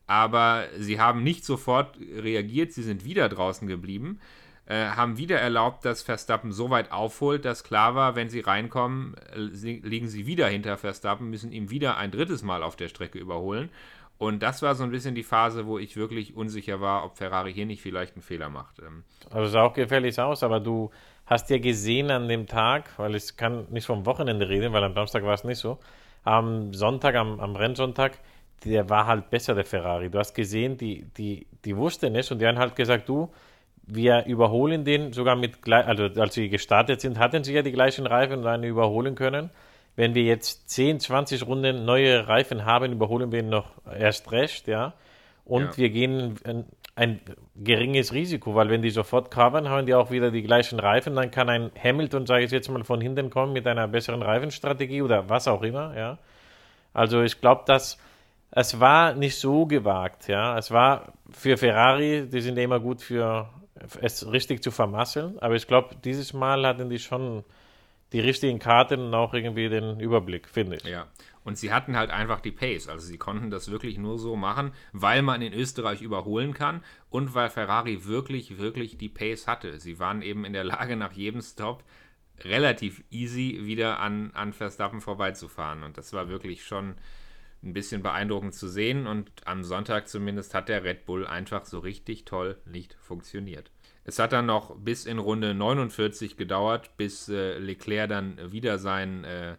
[0.07, 4.19] Aber sie haben nicht sofort reagiert, sie sind wieder draußen geblieben.
[4.67, 9.17] Äh, haben wieder erlaubt, dass Verstappen so weit aufholt, dass klar war, wenn sie reinkommen,
[9.35, 13.19] äh, liegen sie wieder hinter Verstappen, müssen ihm wieder ein drittes Mal auf der Strecke
[13.19, 13.71] überholen.
[14.17, 17.55] Und das war so ein bisschen die Phase, wo ich wirklich unsicher war, ob Ferrari
[17.55, 18.79] hier nicht vielleicht einen Fehler macht.
[18.79, 20.91] Ähm, also sah auch gefährlich aus, aber du
[21.31, 24.95] hast ja gesehen an dem Tag, weil ich kann nicht vom Wochenende reden, weil am
[24.95, 25.79] Samstag war es nicht so,
[26.25, 28.19] am Sonntag, am, am Rennsonntag,
[28.65, 30.11] der war halt besser, der Ferrari.
[30.11, 33.33] Du hast gesehen, die, die, die wussten es und die haben halt gesagt, du,
[33.87, 38.07] wir überholen den sogar mit, also als sie gestartet sind, hatten sie ja die gleichen
[38.07, 39.51] Reifen und dann überholen können.
[39.97, 44.67] Wenn wir jetzt 10, 20 Runden neue Reifen haben, überholen wir ihn noch erst recht,
[44.67, 44.95] ja.
[45.51, 45.77] Und ja.
[45.77, 47.21] wir gehen ein,
[47.57, 51.31] geringes Risiko, weil wenn die sofort covern, haben die auch wieder die gleichen Reifen, dann
[51.31, 55.29] kann ein Hamilton, sage ich jetzt mal, von hinten kommen mit einer besseren Reifenstrategie oder
[55.29, 56.19] was auch immer, ja.
[56.93, 57.99] Also ich glaube, dass
[58.51, 60.59] es war nicht so gewagt, ja.
[60.59, 63.49] Es war für Ferrari, die sind ja immer gut für
[64.01, 65.39] es richtig zu vermasseln.
[65.41, 67.45] Aber ich glaube, dieses Mal hatten die schon
[68.13, 70.85] die richtigen Karten und auch irgendwie den Überblick, finde ich.
[70.85, 71.07] Ja.
[71.45, 72.89] Und sie hatten halt einfach die Pace.
[72.89, 77.35] Also sie konnten das wirklich nur so machen, weil man in Österreich überholen kann und
[77.35, 79.81] weil Ferrari wirklich, wirklich die Pace hatte.
[79.81, 81.85] Sie waren eben in der Lage, nach jedem Stop
[82.45, 85.83] relativ easy wieder an, an Verstappen vorbeizufahren.
[85.83, 86.97] Und das war wirklich schon
[87.63, 89.07] ein bisschen beeindruckend zu sehen.
[89.07, 93.71] Und am Sonntag zumindest hat der Red Bull einfach so richtig toll nicht funktioniert.
[94.05, 99.25] Es hat dann noch bis in Runde 49 gedauert, bis äh, Leclerc dann wieder seinen,
[99.25, 99.57] äh,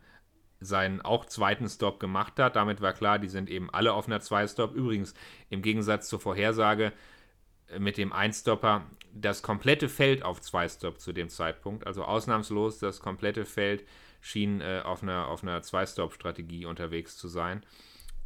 [0.62, 2.56] seinen auch zweiten Stop gemacht hat.
[2.56, 4.74] Damit war klar, die sind eben alle auf einer 2-Stop.
[4.74, 5.14] Übrigens,
[5.50, 6.94] im Gegensatz zur Vorhersage
[7.68, 13.02] äh, mit dem 1-Stopper, das komplette Feld auf 2-Stop zu dem Zeitpunkt, also ausnahmslos das
[13.02, 13.84] komplette Feld
[14.22, 17.64] schien äh, auf einer, auf einer 2-Stop-Strategie unterwegs zu sein.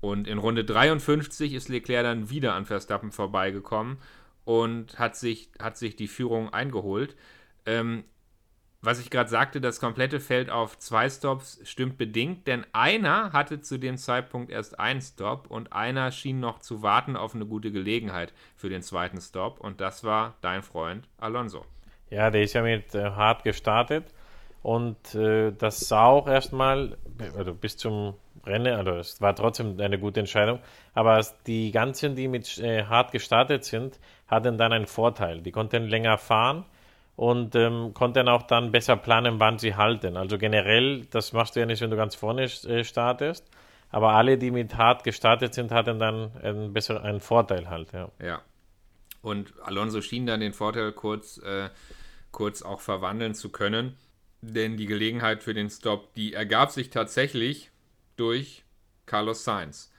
[0.01, 3.97] Und in Runde 53 ist Leclerc dann wieder an Verstappen vorbeigekommen
[4.43, 7.15] und hat sich, hat sich die Führung eingeholt.
[7.65, 8.03] Ähm,
[8.85, 13.61] was ich gerade sagte, das komplette Feld auf zwei Stops stimmt bedingt, denn einer hatte
[13.61, 17.71] zu dem Zeitpunkt erst einen Stop und einer schien noch zu warten auf eine gute
[17.71, 21.65] Gelegenheit für den zweiten Stop und das war dein Freund Alonso.
[22.09, 24.05] Ja, der ist ja mit äh, hart gestartet
[24.61, 26.97] und äh, das sah auch erstmal,
[27.35, 30.59] also bis zum Rennen, also es war trotzdem eine gute Entscheidung,
[30.93, 35.41] aber die ganzen, die mit äh, hart gestartet sind, hatten dann einen Vorteil.
[35.41, 36.65] Die konnten länger fahren
[37.15, 40.17] und ähm, konnten auch dann besser planen, wann sie halten.
[40.17, 43.49] Also generell, das machst du ja nicht, wenn du ganz vorne äh, startest,
[43.89, 47.93] aber alle, die mit hart gestartet sind, hatten dann einen, besseren, einen Vorteil halt.
[47.93, 48.09] Ja.
[48.21, 48.41] ja.
[49.21, 51.69] Und Alonso schien dann den Vorteil kurz, äh,
[52.31, 53.95] kurz auch verwandeln zu können,
[54.41, 57.71] denn die Gelegenheit für den Stop, die ergab sich tatsächlich
[58.17, 58.63] durch
[59.05, 59.91] Carlos Sainz.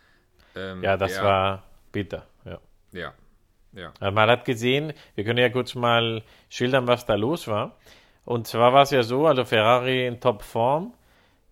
[0.55, 2.27] Ähm, ja, das der, war bitter.
[2.45, 2.61] Ja.
[2.93, 3.15] Ja,
[3.77, 3.93] ja.
[4.01, 7.77] Also man hat gesehen, wir können ja kurz mal schildern, was da los war.
[8.25, 10.93] Und zwar war es ja so, also Ferrari in Topform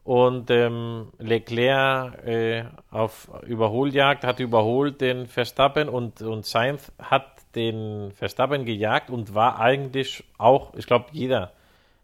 [0.03, 8.13] und ähm, Leclerc äh, auf Überholjagd hat überholt den Verstappen und, und Sainz hat den
[8.13, 11.53] Verstappen gejagt und war eigentlich auch, ich glaube, jeder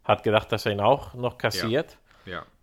[0.03, 1.91] hat gedacht, dass er ihn auch noch kassiert.
[1.91, 1.97] Ja.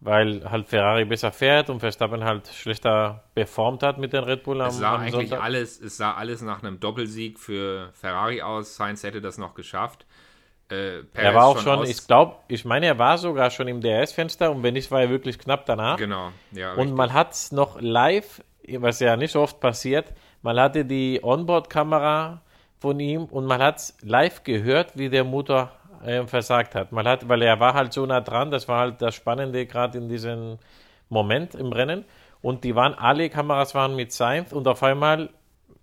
[0.00, 4.60] Weil halt Ferrari besser fährt und Verstappen halt schlechter performt hat mit den Red Bull
[4.60, 5.42] am, es sah am eigentlich Sonntag.
[5.42, 8.76] Alles, es sah alles nach einem Doppelsieg für Ferrari aus.
[8.76, 10.06] Sainz hätte das noch geschafft.
[10.70, 14.50] Äh, er war auch schon, ich glaube, ich meine, er war sogar schon im DRS-Fenster
[14.50, 15.96] und wenn nicht, war er wirklich knapp danach.
[15.96, 16.72] Genau, ja.
[16.72, 16.96] Und richtig.
[16.96, 18.42] man hat es noch live,
[18.76, 22.42] was ja nicht so oft passiert, man hatte die Onboard-Kamera
[22.78, 25.72] von ihm und man hat es live gehört, wie der Motor
[26.04, 26.92] äh, versagt hat.
[26.92, 29.98] Man hat, weil er war halt so nah dran, das war halt das Spannende gerade
[29.98, 30.58] in diesem
[31.08, 32.04] Moment im Rennen.
[32.40, 35.30] Und die waren, alle Kameras waren mit Sainz und auf einmal,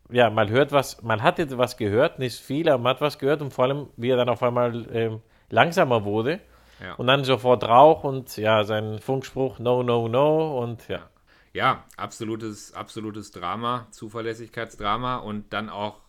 [0.10, 3.41] ja, man hört was, man hatte was gehört, nicht viel, aber man hat was gehört
[3.41, 5.17] und vor allem, wie er dann auf einmal äh,
[5.49, 6.39] langsamer wurde.
[6.82, 6.93] Ja.
[6.95, 10.99] Und dann sofort Rauch und ja, sein Funkspruch No, no, no und ja.
[11.54, 16.01] Ja, absolutes, absolutes Drama, Zuverlässigkeitsdrama und dann auch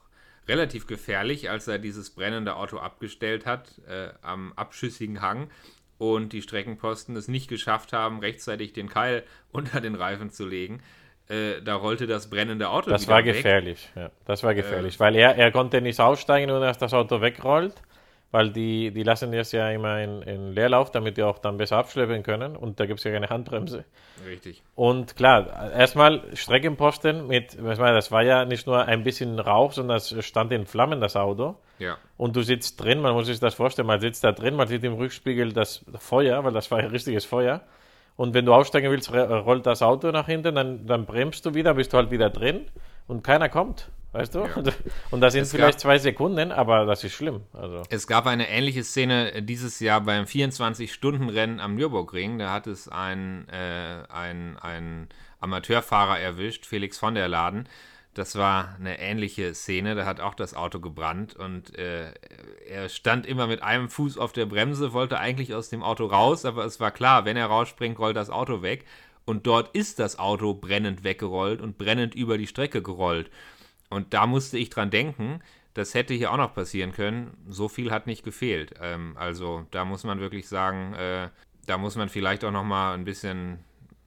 [0.48, 5.50] relativ gefährlich, als er dieses brennende Auto abgestellt hat äh, am abschüssigen Hang
[5.98, 10.82] und die Streckenposten es nicht geschafft haben, rechtzeitig den Keil unter den Reifen zu legen.
[11.28, 12.90] Äh, da rollte das brennende Auto.
[12.90, 14.10] Das war gefährlich, ja.
[14.26, 17.74] Das war gefährlich, äh, weil er, er konnte nicht aussteigen, ohne dass das Auto wegrollt.
[18.30, 21.78] Weil die, die lassen das ja immer in, in Leerlauf, damit die auch dann besser
[21.78, 23.84] abschleppen können und da gibt es ja keine Handbremse.
[24.26, 24.62] Richtig.
[24.74, 29.98] Und klar, erstmal Streckenposten mit, meine, das war ja nicht nur ein bisschen Rauch, sondern
[29.98, 31.56] es stand in Flammen, das Auto.
[31.78, 31.98] Ja.
[32.16, 34.82] Und du sitzt drin, man muss sich das vorstellen, man sitzt da drin, man sieht
[34.84, 37.62] im Rückspiegel das Feuer, weil das war ja richtiges Feuer.
[38.16, 41.74] Und wenn du aussteigen willst, rollt das Auto nach hinten, dann, dann bremst du wieder,
[41.74, 42.66] bist du halt wieder drin
[43.06, 43.90] und keiner kommt.
[44.16, 44.40] Weißt du?
[44.40, 44.72] Ja.
[45.10, 47.42] Und das sind es vielleicht zwei Sekunden, aber das ist schlimm.
[47.52, 47.82] Also.
[47.90, 52.38] Es gab eine ähnliche Szene dieses Jahr beim 24-Stunden-Rennen am Nürburgring.
[52.38, 55.08] Da hat es ein, äh, ein, ein
[55.40, 57.68] Amateurfahrer erwischt, Felix von der Laden.
[58.14, 59.94] Das war eine ähnliche Szene.
[59.94, 62.14] Da hat auch das Auto gebrannt und äh,
[62.66, 66.46] er stand immer mit einem Fuß auf der Bremse, wollte eigentlich aus dem Auto raus,
[66.46, 68.86] aber es war klar, wenn er rausspringt, rollt das Auto weg.
[69.26, 73.30] Und dort ist das Auto brennend weggerollt und brennend über die Strecke gerollt.
[73.90, 75.40] Und da musste ich dran denken,
[75.74, 77.36] das hätte hier auch noch passieren können.
[77.48, 78.74] So viel hat nicht gefehlt.
[78.80, 81.28] Ähm, also da muss man wirklich sagen, äh,
[81.66, 83.58] da muss man vielleicht auch noch mal ein bisschen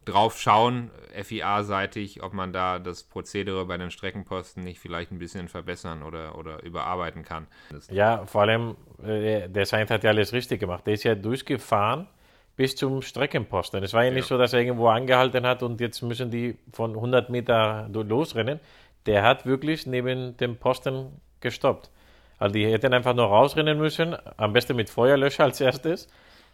[0.06, 5.48] drauf schauen, FIA-seitig, ob man da das Prozedere bei den Streckenposten nicht vielleicht ein bisschen
[5.48, 7.48] verbessern oder, oder überarbeiten kann.
[7.92, 10.88] Ja, vor allem, äh, der Sainz hat ja alles richtig gemacht.
[10.88, 12.08] Der ist ja durchgefahren
[12.56, 13.84] bis zum Streckenposten.
[13.84, 16.96] Es war ja nicht so, dass er irgendwo angehalten hat und jetzt müssen die von
[16.96, 18.60] 100 Meter losrennen
[19.06, 21.90] der hat wirklich neben dem Posten gestoppt.
[22.38, 26.08] Also die hätten einfach nur rausrennen müssen, am besten mit Feuerlöscher als erstes.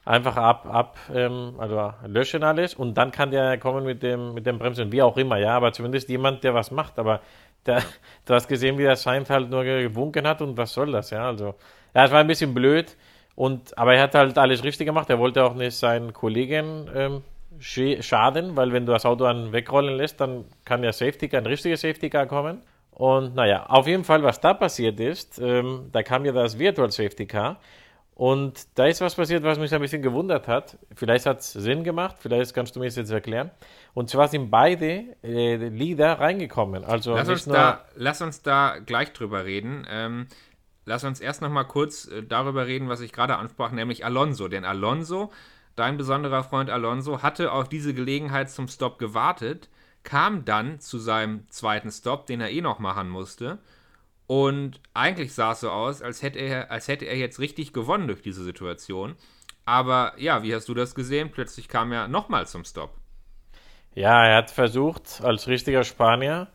[0.04, 4.46] Einfach ab, ab ähm, also löschen alles und dann kann der kommen mit dem, mit
[4.46, 7.00] dem Bremsen, wie auch immer, ja, aber zumindest jemand, der was macht.
[7.00, 7.22] Aber
[7.66, 7.82] der,
[8.26, 11.28] du hast gesehen, wie der Sainz halt nur gewunken hat und was soll das, ja,
[11.28, 11.56] also.
[11.96, 12.96] Ja, es war ein bisschen blöd,
[13.36, 15.10] und, aber er hat halt alles richtig gemacht.
[15.10, 17.24] Er wollte auch nicht seinen Kollegen ähm,
[17.60, 21.46] schaden, weil wenn du das Auto dann wegrollen lässt, dann kann ja Safety Car, ein
[21.46, 22.62] richtiger Safety Car kommen.
[22.92, 26.90] Und naja, auf jeden Fall, was da passiert ist, ähm, da kam ja das Virtual
[26.90, 27.60] Safety Car.
[28.16, 30.78] Und da ist was passiert, was mich ein bisschen gewundert hat.
[30.96, 33.52] Vielleicht hat es Sinn gemacht, vielleicht kannst du mir das jetzt erklären.
[33.94, 36.86] Und zwar sind beide äh, Lieder reingekommen.
[36.86, 39.86] Also lass, uns da, lass uns da gleich drüber reden.
[39.90, 40.28] Ähm,
[40.86, 44.48] lass uns erst noch mal kurz äh, darüber reden, was ich gerade ansprach, nämlich Alonso.
[44.48, 45.32] Denn Alonso
[45.76, 49.70] Dein besonderer Freund Alonso hatte auf diese Gelegenheit zum Stop gewartet,
[50.04, 53.60] kam dann zu seinem zweiten Stop, den er eh noch machen musste.
[54.28, 58.08] Und eigentlich sah es so aus, als hätte, er, als hätte er jetzt richtig gewonnen
[58.08, 59.16] durch diese Situation.
[59.66, 61.32] Aber ja, wie hast du das gesehen?
[61.32, 62.92] Plötzlich kam er nochmal zum Stop.
[63.94, 66.48] Ja, er hat versucht, als richtiger Spanier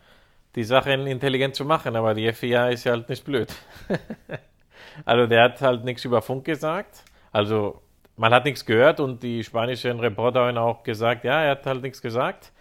[0.54, 3.54] die Sachen intelligent zu machen, aber die FIA ist ja halt nicht blöd.
[5.04, 7.04] also der hat halt nichts über Funk gesagt.
[7.32, 7.82] Also
[8.20, 11.80] man hat nichts gehört und die spanischen Reporter haben auch gesagt, ja, er hat halt
[11.80, 12.52] nichts gesagt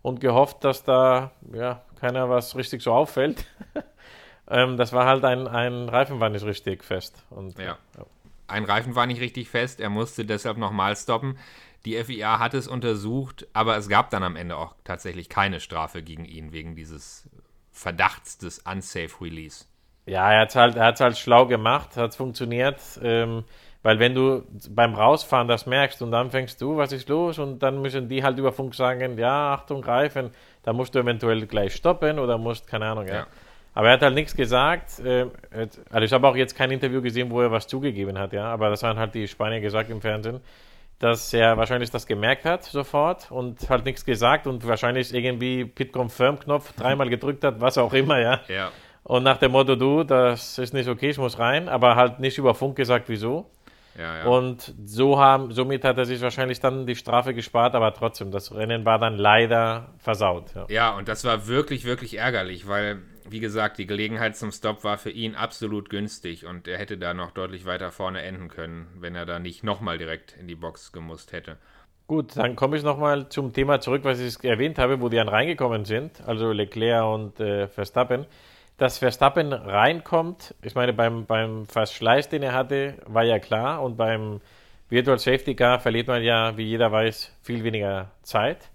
[0.00, 3.44] und gehofft, dass da ja, keiner was richtig so auffällt.
[4.48, 7.24] ähm, das war halt ein, ein Reifen war nicht richtig fest.
[7.30, 7.76] Und, ja.
[7.96, 8.06] ja.
[8.46, 11.36] Ein Reifen war nicht richtig fest, er musste deshalb nochmal stoppen.
[11.84, 16.00] Die FIA hat es untersucht, aber es gab dann am Ende auch tatsächlich keine Strafe
[16.00, 17.28] gegen ihn wegen dieses
[17.72, 19.64] Verdachts des Unsafe Release.
[20.06, 22.80] Ja, er hat es halt, halt schlau gemacht, hat funktioniert.
[23.02, 23.44] Ähm,
[23.82, 27.38] weil wenn du beim Rausfahren das merkst und dann fängst du, was ist los?
[27.38, 30.30] Und dann müssen die halt über Funk sagen, ja, Achtung, greifen,
[30.64, 33.14] da musst du eventuell gleich stoppen oder musst, keine Ahnung, ja.
[33.14, 33.26] ja.
[33.74, 34.98] Aber er hat halt nichts gesagt.
[34.98, 35.26] Äh,
[35.90, 38.46] also ich habe auch jetzt kein Interview gesehen, wo er was zugegeben hat, ja.
[38.46, 40.40] Aber das haben halt die Spanier gesagt im Fernsehen,
[40.98, 45.92] dass er wahrscheinlich das gemerkt hat sofort und halt nichts gesagt und wahrscheinlich irgendwie Pit
[45.92, 48.40] Confirm Knopf dreimal gedrückt hat, was auch immer, ja.
[48.48, 48.72] Ja.
[49.04, 52.36] Und nach dem Motto, du, das ist nicht okay, ich muss rein, aber halt nicht
[52.36, 53.46] über Funk gesagt, wieso.
[53.98, 54.26] Ja, ja.
[54.26, 58.54] Und so haben, somit hat er sich wahrscheinlich dann die Strafe gespart, aber trotzdem, das
[58.54, 60.54] Rennen war dann leider versaut.
[60.54, 64.84] Ja, ja und das war wirklich, wirklich ärgerlich, weil, wie gesagt, die Gelegenheit zum Stop
[64.84, 68.86] war für ihn absolut günstig und er hätte da noch deutlich weiter vorne enden können,
[69.00, 71.56] wenn er da nicht nochmal direkt in die Box gemusst hätte.
[72.06, 75.28] Gut, dann komme ich nochmal zum Thema zurück, was ich erwähnt habe, wo die dann
[75.28, 78.26] reingekommen sind, also Leclerc und äh, Verstappen
[78.78, 83.82] dass Verstappen reinkommt, ich meine, beim, beim Verschleiß, den er hatte, war ja klar.
[83.82, 84.40] Und beim
[84.88, 88.70] Virtual Safety Car verliert man ja, wie jeder weiß, viel weniger Zeit.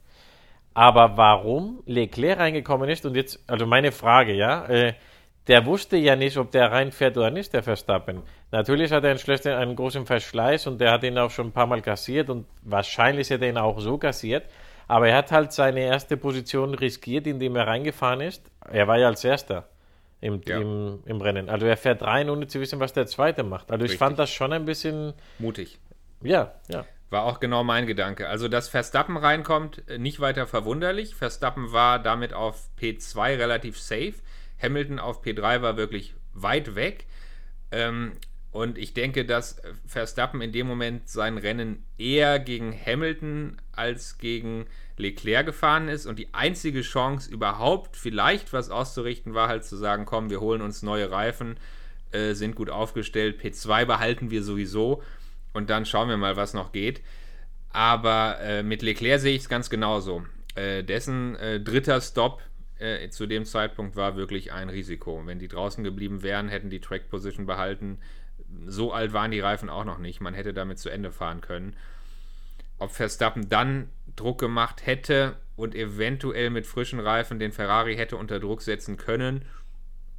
[0.74, 4.94] Aber warum Leclerc reingekommen ist und jetzt, also meine Frage, ja, äh,
[5.48, 8.24] der wusste ja nicht, ob der reinfährt oder nicht, der Verstappen.
[8.52, 11.52] Natürlich hat er einen, schlechten, einen großen Verschleiß und der hat ihn auch schon ein
[11.54, 14.44] paar Mal kassiert und wahrscheinlich hätte er ihn auch so kassiert.
[14.88, 18.52] Aber er hat halt seine erste Position riskiert, indem er reingefahren ist.
[18.70, 19.70] Er war ja als Erster
[20.24, 20.58] im, ja.
[20.58, 21.50] im, im Rennen.
[21.50, 23.72] Also er fährt rein, ohne zu wissen, was der Zweite macht.
[23.72, 23.96] Also Richtig.
[23.96, 25.14] ich fand das schon ein bisschen...
[25.38, 25.80] Mutig.
[26.22, 26.86] Ja, ja.
[27.10, 28.28] War auch genau mein Gedanke.
[28.30, 31.14] Also, dass Verstappen reinkommt, nicht weiter verwunderlich.
[31.14, 34.16] Verstappen war damit auf P2 relativ safe.
[34.62, 37.06] Hamilton auf P3 war wirklich weit weg.
[37.72, 38.14] Ähm,
[38.54, 44.68] Und ich denke, dass Verstappen in dem Moment sein Rennen eher gegen Hamilton als gegen
[44.96, 46.06] Leclerc gefahren ist.
[46.06, 50.62] Und die einzige Chance überhaupt vielleicht was auszurichten war halt zu sagen, komm, wir holen
[50.62, 51.58] uns neue Reifen,
[52.12, 55.02] äh, sind gut aufgestellt, P2 behalten wir sowieso
[55.54, 57.02] und dann schauen wir mal, was noch geht.
[57.70, 60.28] Aber äh, mit Leclerc sehe ich es ganz genauso.
[60.54, 62.39] Äh, dessen äh, dritter Stop
[62.78, 65.24] äh, zu dem Zeitpunkt war wirklich ein Risiko.
[65.26, 67.98] Wenn die draußen geblieben wären, hätten die Track Position behalten
[68.66, 70.22] so alt waren die Reifen auch noch nicht.
[70.22, 71.76] Man hätte damit zu Ende fahren können.
[72.80, 78.39] Ob Verstappen dann Druck gemacht hätte und eventuell mit frischen Reifen den Ferrari hätte unter
[78.39, 79.46] Druck setzen können,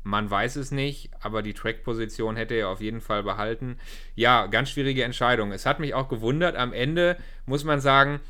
[0.04, 3.78] man weiß es nicht, aber die Track-Position hätte er auf jeden Fall behalten.
[4.14, 5.50] Ja, ganz schwierige Entscheidung.
[5.50, 6.56] Es hat mich auch gewundert.
[6.56, 7.16] Am Ende
[7.46, 8.20] muss man sagen,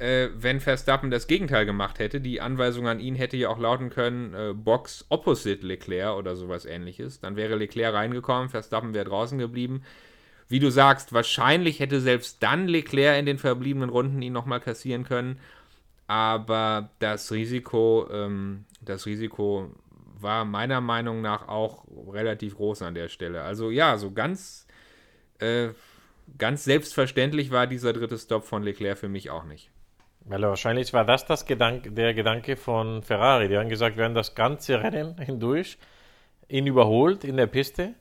[0.00, 2.20] äh, wenn Verstappen das Gegenteil gemacht hätte.
[2.20, 6.64] Die Anweisung an ihn hätte ja auch lauten können, äh, Box opposite Leclerc oder sowas
[6.64, 7.20] ähnliches.
[7.20, 9.82] Dann wäre Leclerc reingekommen, Verstappen wäre draußen geblieben.
[10.48, 15.04] Wie du sagst, wahrscheinlich hätte selbst dann Leclerc in den verbliebenen Runden ihn nochmal kassieren
[15.04, 15.38] können.
[16.06, 19.70] Aber das Risiko, ähm, das Risiko
[20.18, 23.42] war meiner Meinung nach auch relativ groß an der Stelle.
[23.42, 24.66] Also ja, so ganz,
[25.40, 25.68] äh,
[26.38, 29.70] ganz selbstverständlich war dieser dritte Stop von Leclerc für mich auch nicht.
[30.24, 33.48] Weil wahrscheinlich war das, das Gedanke, der Gedanke von Ferrari.
[33.48, 35.78] Die haben gesagt, wir werden das ganze Rennen hindurch
[36.50, 37.94] ihn überholt in der Piste.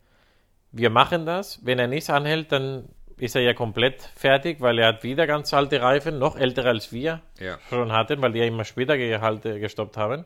[0.71, 1.65] Wir machen das.
[1.65, 5.53] Wenn er nicht anhält, dann ist er ja komplett fertig, weil er hat wieder ganz
[5.53, 7.57] alte Reifen, noch ältere als wir ja.
[7.69, 10.25] schon hatten, weil die ja immer später gehalte, gestoppt haben.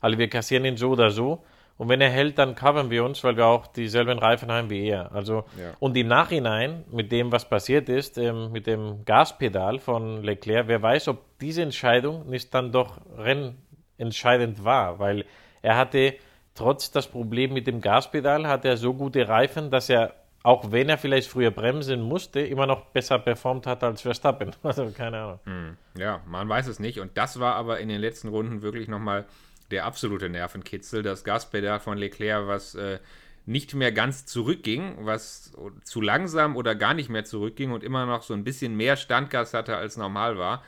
[0.00, 1.44] Also wir kassieren ihn so oder so.
[1.82, 4.86] Und wenn er hält, dann covern wir uns, weil wir auch dieselben Reifen haben wie
[4.86, 5.10] er.
[5.10, 5.72] Also, ja.
[5.80, 10.80] Und im Nachhinein, mit dem, was passiert ist, ähm, mit dem Gaspedal von Leclerc, wer
[10.80, 15.24] weiß, ob diese Entscheidung nicht dann doch rennentscheidend war, weil
[15.60, 16.14] er hatte,
[16.54, 20.14] trotz das Problem mit dem Gaspedal, hat er so gute Reifen, dass er,
[20.44, 24.52] auch wenn er vielleicht früher bremsen musste, immer noch besser performt hat als Verstappen.
[24.62, 25.40] Also keine Ahnung.
[25.46, 25.76] Hm.
[25.98, 27.00] Ja, man weiß es nicht.
[27.00, 29.24] Und das war aber in den letzten Runden wirklich nochmal
[29.72, 31.02] der absolute Nervenkitzel.
[31.02, 32.98] Das Gaspedal von Leclerc, was äh,
[33.46, 35.52] nicht mehr ganz zurückging, was
[35.84, 39.54] zu langsam oder gar nicht mehr zurückging und immer noch so ein bisschen mehr Standgas
[39.54, 40.62] hatte als normal war.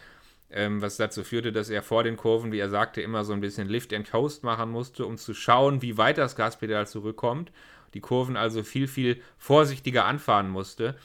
[0.51, 3.41] Ähm, was dazu führte, dass er vor den Kurven, wie er sagte, immer so ein
[3.41, 7.51] bisschen Lift and Coast machen musste, um zu schauen, wie weit das Gaspedal zurückkommt.
[7.95, 10.97] Die Kurven also viel, viel vorsichtiger anfahren musste.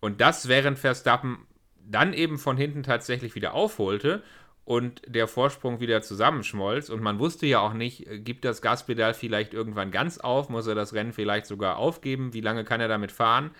[0.00, 1.46] Und das während Verstappen
[1.86, 4.22] dann eben von hinten tatsächlich wieder aufholte
[4.64, 6.88] und der Vorsprung wieder zusammenschmolz.
[6.88, 10.66] Und man wusste ja auch nicht, äh, gibt das Gaspedal vielleicht irgendwann ganz auf, muss
[10.66, 13.50] er das Rennen vielleicht sogar aufgeben, wie lange kann er damit fahren.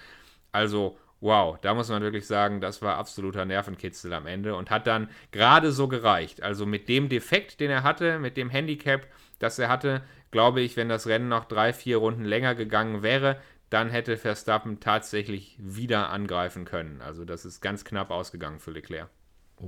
[0.53, 4.87] Also, wow, da muss man wirklich sagen, das war absoluter Nervenkitzel am Ende und hat
[4.87, 6.43] dann gerade so gereicht.
[6.43, 9.07] Also mit dem Defekt, den er hatte, mit dem Handicap,
[9.39, 13.41] das er hatte, glaube ich, wenn das Rennen noch drei, vier Runden länger gegangen wäre,
[13.71, 17.01] dann hätte Verstappen tatsächlich wieder angreifen können.
[17.01, 19.09] Also das ist ganz knapp ausgegangen für Leclerc.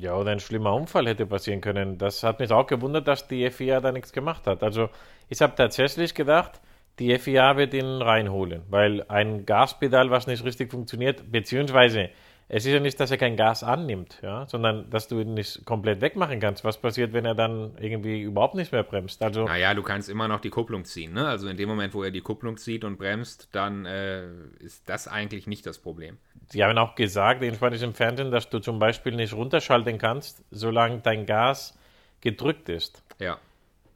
[0.00, 1.98] Ja, oder ein schlimmer Unfall hätte passieren können.
[1.98, 4.62] Das hat mich auch gewundert, dass die FIA da nichts gemacht hat.
[4.62, 4.88] Also
[5.28, 6.60] ich habe tatsächlich gedacht,
[6.98, 12.10] die FIA wird ihn reinholen, weil ein Gaspedal, was nicht richtig funktioniert, beziehungsweise
[12.48, 15.64] es ist ja nicht, dass er kein Gas annimmt, ja, sondern dass du ihn nicht
[15.64, 16.64] komplett wegmachen kannst.
[16.64, 19.20] Was passiert, wenn er dann irgendwie überhaupt nicht mehr bremst?
[19.22, 21.12] Also, naja, du kannst immer noch die Kupplung ziehen.
[21.12, 21.26] Ne?
[21.26, 24.28] Also in dem Moment, wo er die Kupplung zieht und bremst, dann äh,
[24.60, 26.18] ist das eigentlich nicht das Problem.
[26.48, 30.98] Sie haben auch gesagt in spanischen Fernsehen, dass du zum Beispiel nicht runterschalten kannst, solange
[30.98, 31.78] dein Gas
[32.20, 33.02] gedrückt ist.
[33.18, 33.38] Ja.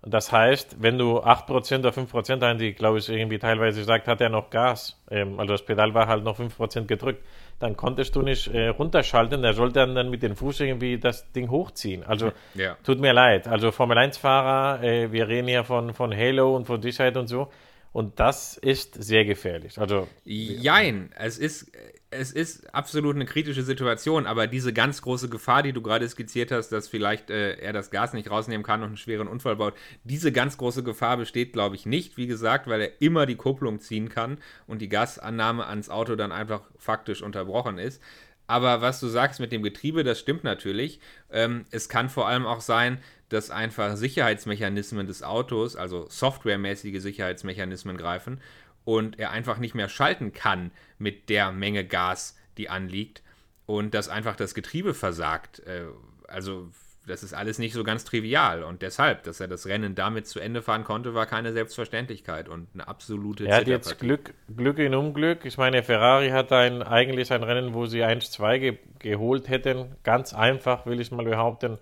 [0.03, 4.21] Das heißt, wenn du 8% oder 5% haben, die glaube ich irgendwie teilweise sagt, hat
[4.21, 4.99] er noch Gas.
[5.11, 7.23] Ähm, also das Pedal war halt noch 5% gedrückt
[7.61, 9.45] dann konntest du nicht äh, runterschalten.
[9.45, 12.03] Er sollte dann, dann mit dem Fuß irgendwie das Ding hochziehen.
[12.03, 12.77] Also ja.
[12.83, 13.47] tut mir leid.
[13.47, 17.53] Also Formel 1-Fahrer, äh, wir reden hier von, von Halo und von Sicherheit und so.
[17.93, 19.79] Und das ist sehr gefährlich.
[19.79, 21.73] Also, Jein, es ist,
[22.11, 26.53] es ist absolut eine kritische Situation, aber diese ganz große Gefahr, die du gerade skizziert
[26.53, 29.75] hast, dass vielleicht äh, er das Gas nicht rausnehmen kann und einen schweren Unfall baut,
[30.05, 33.81] diese ganz große Gefahr besteht, glaube ich, nicht, wie gesagt, weil er immer die Kupplung
[33.81, 38.01] ziehen kann und die Gasannahme ans Auto dann einfach faktisch unterbrochen ist.
[38.47, 40.99] Aber was du sagst mit dem Getriebe, das stimmt natürlich.
[41.31, 42.99] Ähm, es kann vor allem auch sein,
[43.31, 48.41] dass einfach Sicherheitsmechanismen des Autos, also softwaremäßige Sicherheitsmechanismen greifen
[48.85, 53.23] und er einfach nicht mehr schalten kann mit der Menge Gas, die anliegt
[53.67, 55.61] und dass einfach das Getriebe versagt.
[55.61, 55.85] Äh,
[56.27, 56.69] also
[57.07, 60.41] das ist alles nicht so ganz trivial und deshalb, dass er das Rennen damit zu
[60.41, 64.95] Ende fahren konnte, war keine Selbstverständlichkeit und eine absolute Er hat jetzt Glück, Glück in
[64.95, 65.45] Unglück.
[65.45, 69.97] Ich meine, Ferrari hat ein, eigentlich ein Rennen, wo sie 1-2 ge geholt hätten.
[70.03, 71.79] Ganz einfach, will ich mal behaupten,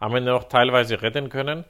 [0.00, 1.64] haben wir noch teilweise retten können.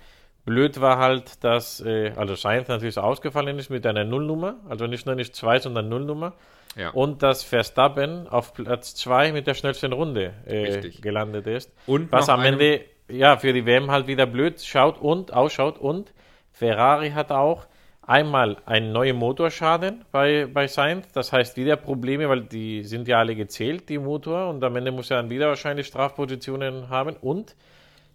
[0.45, 5.05] Blöd war halt, dass äh, also Sainz natürlich ausgefallen ist mit einer Nullnummer, also nicht
[5.05, 6.35] nur nicht zwei, sondern Nullnummer.
[6.77, 6.91] Ja.
[6.91, 11.73] Und dass Verstappen auf Platz zwei mit der schnellsten Runde äh, gelandet ist.
[11.87, 15.79] Und was am Ende ja für die WM halt wieder blöd schaut und ausschaut.
[15.79, 16.13] Und
[16.53, 17.67] Ferrari hat auch
[18.03, 21.11] einmal einen neuen Motorschaden bei, bei Sainz.
[21.13, 24.49] Das heißt wieder Probleme, weil die sind ja alle gezählt, die Motor.
[24.49, 27.17] Und am Ende muss er dann wieder wahrscheinlich Strafpositionen haben.
[27.17, 27.55] Und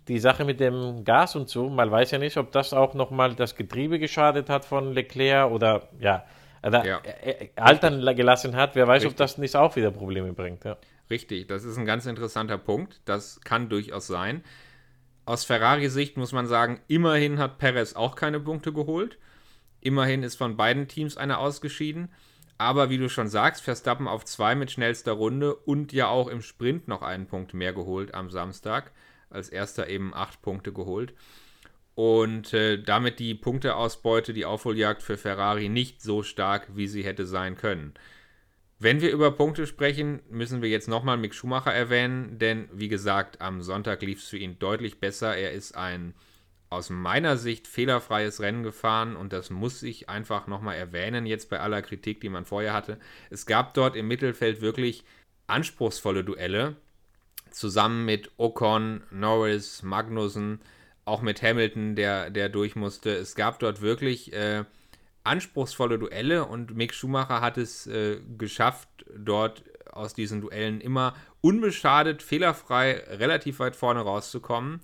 [0.08, 3.36] die Sache mit dem Gas und so, man weiß ja nicht, ob das auch nochmal
[3.36, 6.26] das Getriebe geschadet hat von Leclerc oder ja,
[6.66, 7.00] oder Ja.
[7.00, 8.76] äh, äh, altern gelassen hat.
[8.76, 9.18] Wer weiß, ob Richtig.
[9.18, 10.64] das nicht auch wieder Probleme bringt.
[10.64, 10.78] Ja.
[11.10, 13.02] Richtig, das ist ein ganz interessanter Punkt.
[13.06, 14.44] Das kann durchaus sein.
[15.26, 19.18] Aus Ferrari-Sicht muss man sagen, immerhin hat Perez auch keine Punkte geholt.
[19.80, 22.10] Immerhin ist von beiden Teams einer ausgeschieden.
[22.58, 26.42] Aber wie du schon sagst, Verstappen auf zwei mit schnellster Runde und ja auch im
[26.42, 28.92] Sprint noch einen Punkt mehr geholt am Samstag.
[29.34, 31.14] Als erster eben acht Punkte geholt.
[31.96, 37.26] Und äh, damit die Punkteausbeute, die Aufholjagd für Ferrari nicht so stark, wie sie hätte
[37.26, 37.94] sein können.
[38.80, 43.42] Wenn wir über Punkte sprechen, müssen wir jetzt nochmal Mick Schumacher erwähnen, denn wie gesagt,
[43.42, 45.38] am Sonntag lief es für ihn deutlich besser.
[45.38, 46.14] Er ist ein
[46.74, 51.60] aus meiner Sicht fehlerfreies Rennen gefahren und das muss ich einfach nochmal erwähnen, jetzt bei
[51.60, 53.00] aller Kritik, die man vorher hatte.
[53.30, 55.06] Es gab dort im Mittelfeld wirklich
[55.48, 56.76] anspruchsvolle Duelle,
[57.54, 60.60] zusammen mit Ocon, Norris, Magnussen,
[61.06, 63.12] auch mit Hamilton, der, der durch musste.
[63.12, 64.64] Es gab dort wirklich äh,
[65.24, 72.24] anspruchsvolle Duelle und Mick Schumacher hat es äh, geschafft, dort aus diesen Duellen immer unbeschadet,
[72.24, 74.82] fehlerfrei, relativ weit vorne rauszukommen.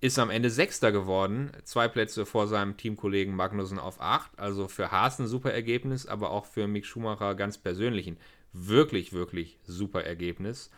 [0.00, 4.30] Ist am Ende Sechster geworden, zwei Plätze vor seinem Teamkollegen Magnussen auf acht.
[4.38, 8.18] Also für Haas ein super Ergebnis, aber auch für Mick Schumacher ganz persönlich ein
[8.52, 10.70] wirklich, wirklich super Ergebnis.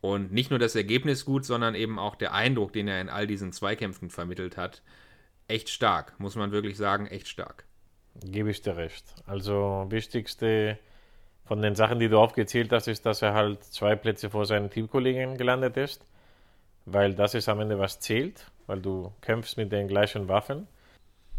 [0.00, 3.26] Und nicht nur das Ergebnis gut, sondern eben auch der Eindruck, den er in all
[3.26, 4.82] diesen Zweikämpfen vermittelt hat.
[5.48, 7.64] Echt stark, muss man wirklich sagen, echt stark.
[8.24, 9.04] Gebe ich dir recht.
[9.26, 10.78] Also wichtigste
[11.48, 14.70] von den Sachen, die du aufgezählt hast, ist, dass er halt zwei Plätze vor seinen
[14.70, 16.04] Teamkollegen gelandet ist,
[16.84, 20.66] weil das ist am Ende was zählt, weil du kämpfst mit den gleichen Waffen.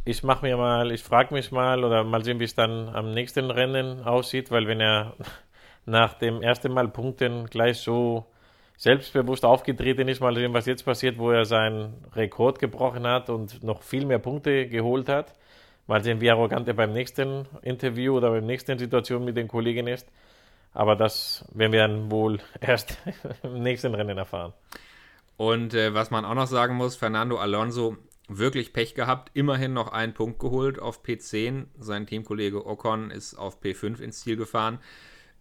[0.06, 3.12] Ich mache mir mal, ich frage mich mal oder mal sehen, wie es dann am
[3.12, 5.16] nächsten Rennen aussieht, weil wenn er
[5.86, 8.26] nach dem ersten Mal Punkten gleich so
[8.80, 13.62] selbstbewusst aufgetreten ist, mal sehen, was jetzt passiert, wo er seinen Rekord gebrochen hat und
[13.62, 15.36] noch viel mehr Punkte geholt hat.
[15.86, 19.88] Mal sehen, wie arrogant er beim nächsten Interview oder beim nächsten Situation mit den Kollegen
[19.88, 20.08] ist.
[20.74, 22.98] Aber das werden wir dann wohl erst
[23.44, 24.54] im nächsten Rennen erfahren.
[25.36, 27.98] Und äh, was man auch noch sagen muss, Fernando Alonso
[28.30, 31.66] wirklich Pech gehabt, immerhin noch einen Punkt geholt auf P10.
[31.80, 34.80] Sein Teamkollege Ocon ist auf P5 ins Ziel gefahren.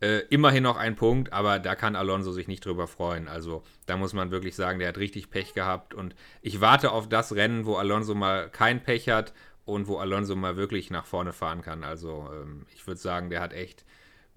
[0.00, 3.26] Äh, immerhin noch ein Punkt, aber da kann Alonso sich nicht drüber freuen.
[3.26, 5.92] Also da muss man wirklich sagen, der hat richtig Pech gehabt.
[5.92, 9.32] Und ich warte auf das Rennen, wo Alonso mal kein Pech hat
[9.64, 11.82] und wo Alonso mal wirklich nach vorne fahren kann.
[11.82, 13.84] Also ähm, ich würde sagen, der hat echt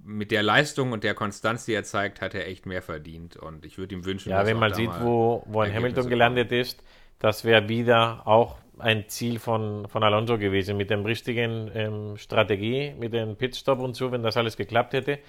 [0.03, 3.37] mit der Leistung und der Konstanz, die er zeigt, hat er echt mehr verdient.
[3.37, 6.09] Und ich würde ihm wünschen, Ja, dass wenn man sieht, wo, wo ein Hamilton kommen.
[6.09, 6.83] gelandet ist,
[7.19, 12.95] das wäre wieder auch ein Ziel von, von Alonso gewesen, mit dem richtigen ähm, Strategie,
[12.97, 15.19] mit dem Pitstop und so, wenn das alles geklappt hätte,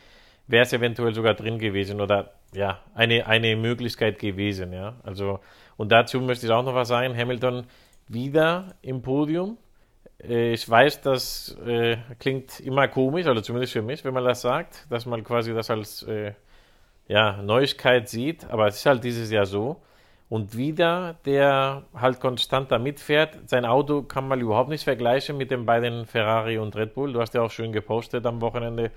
[0.47, 4.95] wäre es eventuell sogar drin gewesen oder ja, eine, eine Möglichkeit gewesen, ja.
[5.03, 5.41] Also,
[5.77, 7.67] und dazu möchte ich auch noch was sagen, Hamilton
[8.09, 9.57] wieder im Podium.
[10.23, 14.43] Äh, Ich weiß, das äh, klingt immer komisch, also zumindest für mich, wenn man das
[14.43, 16.33] sagt, dass man quasi das als äh,
[17.09, 19.83] ja, Neuigkeit sieht, aber es ist halt dieses Jahr so.
[20.29, 23.39] Und wieder, der halt konstant da mitfährt.
[23.51, 27.13] Sein Auto kann man überhaupt nicht vergleichen mit den beiden Ferrari und Red Bull.
[27.13, 28.93] Du hast ja auch schön gepostet am Wochenende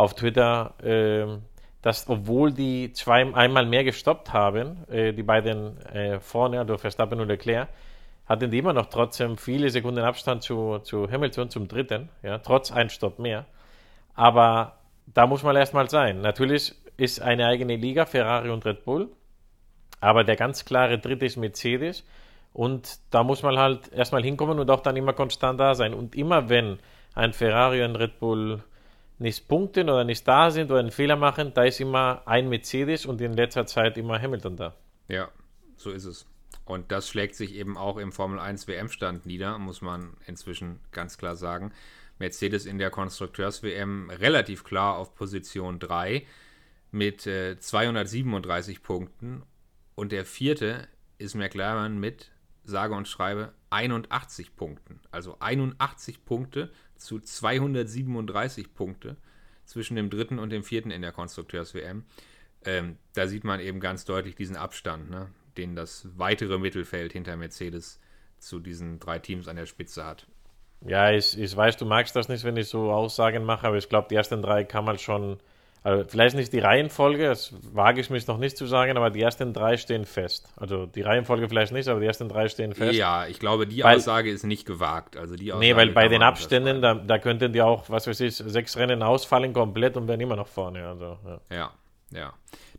[0.00, 1.42] auf Twitter, ähm,
[1.82, 7.20] dass obwohl die zwei einmal mehr gestoppt haben, äh, die beiden äh, vorne, also Verstappen
[7.20, 7.68] und Leclerc,
[8.26, 12.72] hatten die immer noch trotzdem viele Sekunden Abstand zu, zu Hamilton, zum dritten, ja, trotz
[12.72, 13.44] ein Stopp mehr.
[14.14, 16.22] Aber da muss man erstmal sein.
[16.22, 19.10] Natürlich ist eine eigene Liga, Ferrari und Red Bull,
[20.00, 22.06] aber der ganz klare dritte ist Mercedes.
[22.54, 25.92] Und da muss man halt erstmal hinkommen und auch dann immer konstant da sein.
[25.92, 26.78] Und immer wenn
[27.14, 28.62] ein Ferrari und Red Bull
[29.20, 33.04] nicht punkten oder nicht da sind oder einen Fehler machen, da ist immer ein Mercedes
[33.04, 34.74] und in letzter Zeit immer Hamilton da.
[35.08, 35.28] Ja,
[35.76, 36.26] so ist es.
[36.64, 41.18] Und das schlägt sich eben auch im Formel 1 WM-Stand nieder, muss man inzwischen ganz
[41.18, 41.72] klar sagen.
[42.18, 46.26] Mercedes in der Konstrukteurs-WM relativ klar auf Position 3
[46.90, 49.42] mit äh, 237 Punkten.
[49.94, 52.30] Und der vierte ist McLaren mit,
[52.64, 55.00] sage und schreibe, 81 Punkten.
[55.10, 59.16] Also 81 Punkte zu 237 Punkte
[59.64, 62.04] zwischen dem dritten und dem vierten in der Konstrukteurs-WM.
[62.64, 67.36] Ähm, da sieht man eben ganz deutlich diesen Abstand, ne, den das weitere Mittelfeld hinter
[67.36, 67.98] Mercedes
[68.38, 70.26] zu diesen drei Teams an der Spitze hat.
[70.86, 73.88] Ja, ich, ich weiß, du magst das nicht, wenn ich so Aussagen mache, aber ich
[73.88, 75.38] glaube, die ersten drei kann man schon,
[75.82, 79.22] also vielleicht nicht die Reihenfolge, das wage ich mich noch nicht zu sagen, aber die
[79.22, 80.52] ersten drei stehen fest.
[80.56, 82.92] Also die Reihenfolge vielleicht nicht, aber die ersten drei stehen fest.
[82.94, 85.16] Ja, ich glaube, die Weil- Aussage ist nicht gewagt.
[85.16, 88.20] Also die Aussage Nee, weil bei den Abständen, da, da könnten die auch, was weiß
[88.20, 90.86] ich, sechs Rennen ausfallen komplett und wären immer noch vorne.
[90.86, 91.40] Also, ja.
[91.50, 91.70] Ja,
[92.12, 92.32] ja.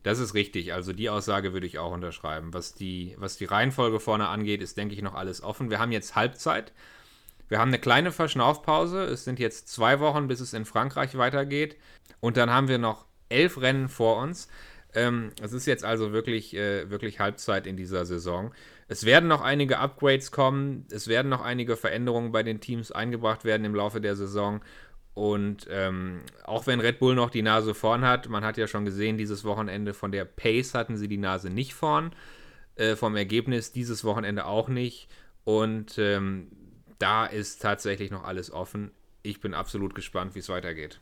[0.04, 0.72] Das ist richtig.
[0.72, 2.54] Also die Aussage würde ich auch unterschreiben.
[2.54, 5.70] Was die, was die Reihenfolge vorne angeht, ist, denke ich, noch alles offen.
[5.70, 6.72] Wir haben jetzt Halbzeit.
[7.52, 9.04] Wir haben eine kleine Verschnaufpause.
[9.04, 11.76] Es sind jetzt zwei Wochen, bis es in Frankreich weitergeht.
[12.18, 14.48] Und dann haben wir noch elf Rennen vor uns.
[14.94, 18.54] Ähm, es ist jetzt also wirklich, äh, wirklich Halbzeit in dieser Saison.
[18.88, 20.86] Es werden noch einige Upgrades kommen.
[20.90, 24.62] Es werden noch einige Veränderungen bei den Teams eingebracht werden im Laufe der Saison.
[25.12, 28.86] Und ähm, auch wenn Red Bull noch die Nase vorn hat, man hat ja schon
[28.86, 32.12] gesehen, dieses Wochenende von der Pace hatten sie die Nase nicht vorn.
[32.76, 35.10] Äh, vom Ergebnis dieses Wochenende auch nicht.
[35.44, 36.48] Und ähm,
[37.02, 38.92] da ist tatsächlich noch alles offen.
[39.22, 41.00] Ich bin absolut gespannt, wie es weitergeht.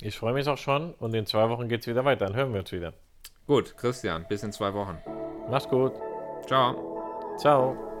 [0.00, 2.26] Ich freue mich auch schon und in zwei Wochen geht es wieder weiter.
[2.26, 2.94] Dann hören wir uns wieder.
[3.46, 4.98] Gut, Christian, bis in zwei Wochen.
[5.48, 5.92] Mach's gut.
[6.46, 7.36] Ciao.
[7.38, 7.93] Ciao.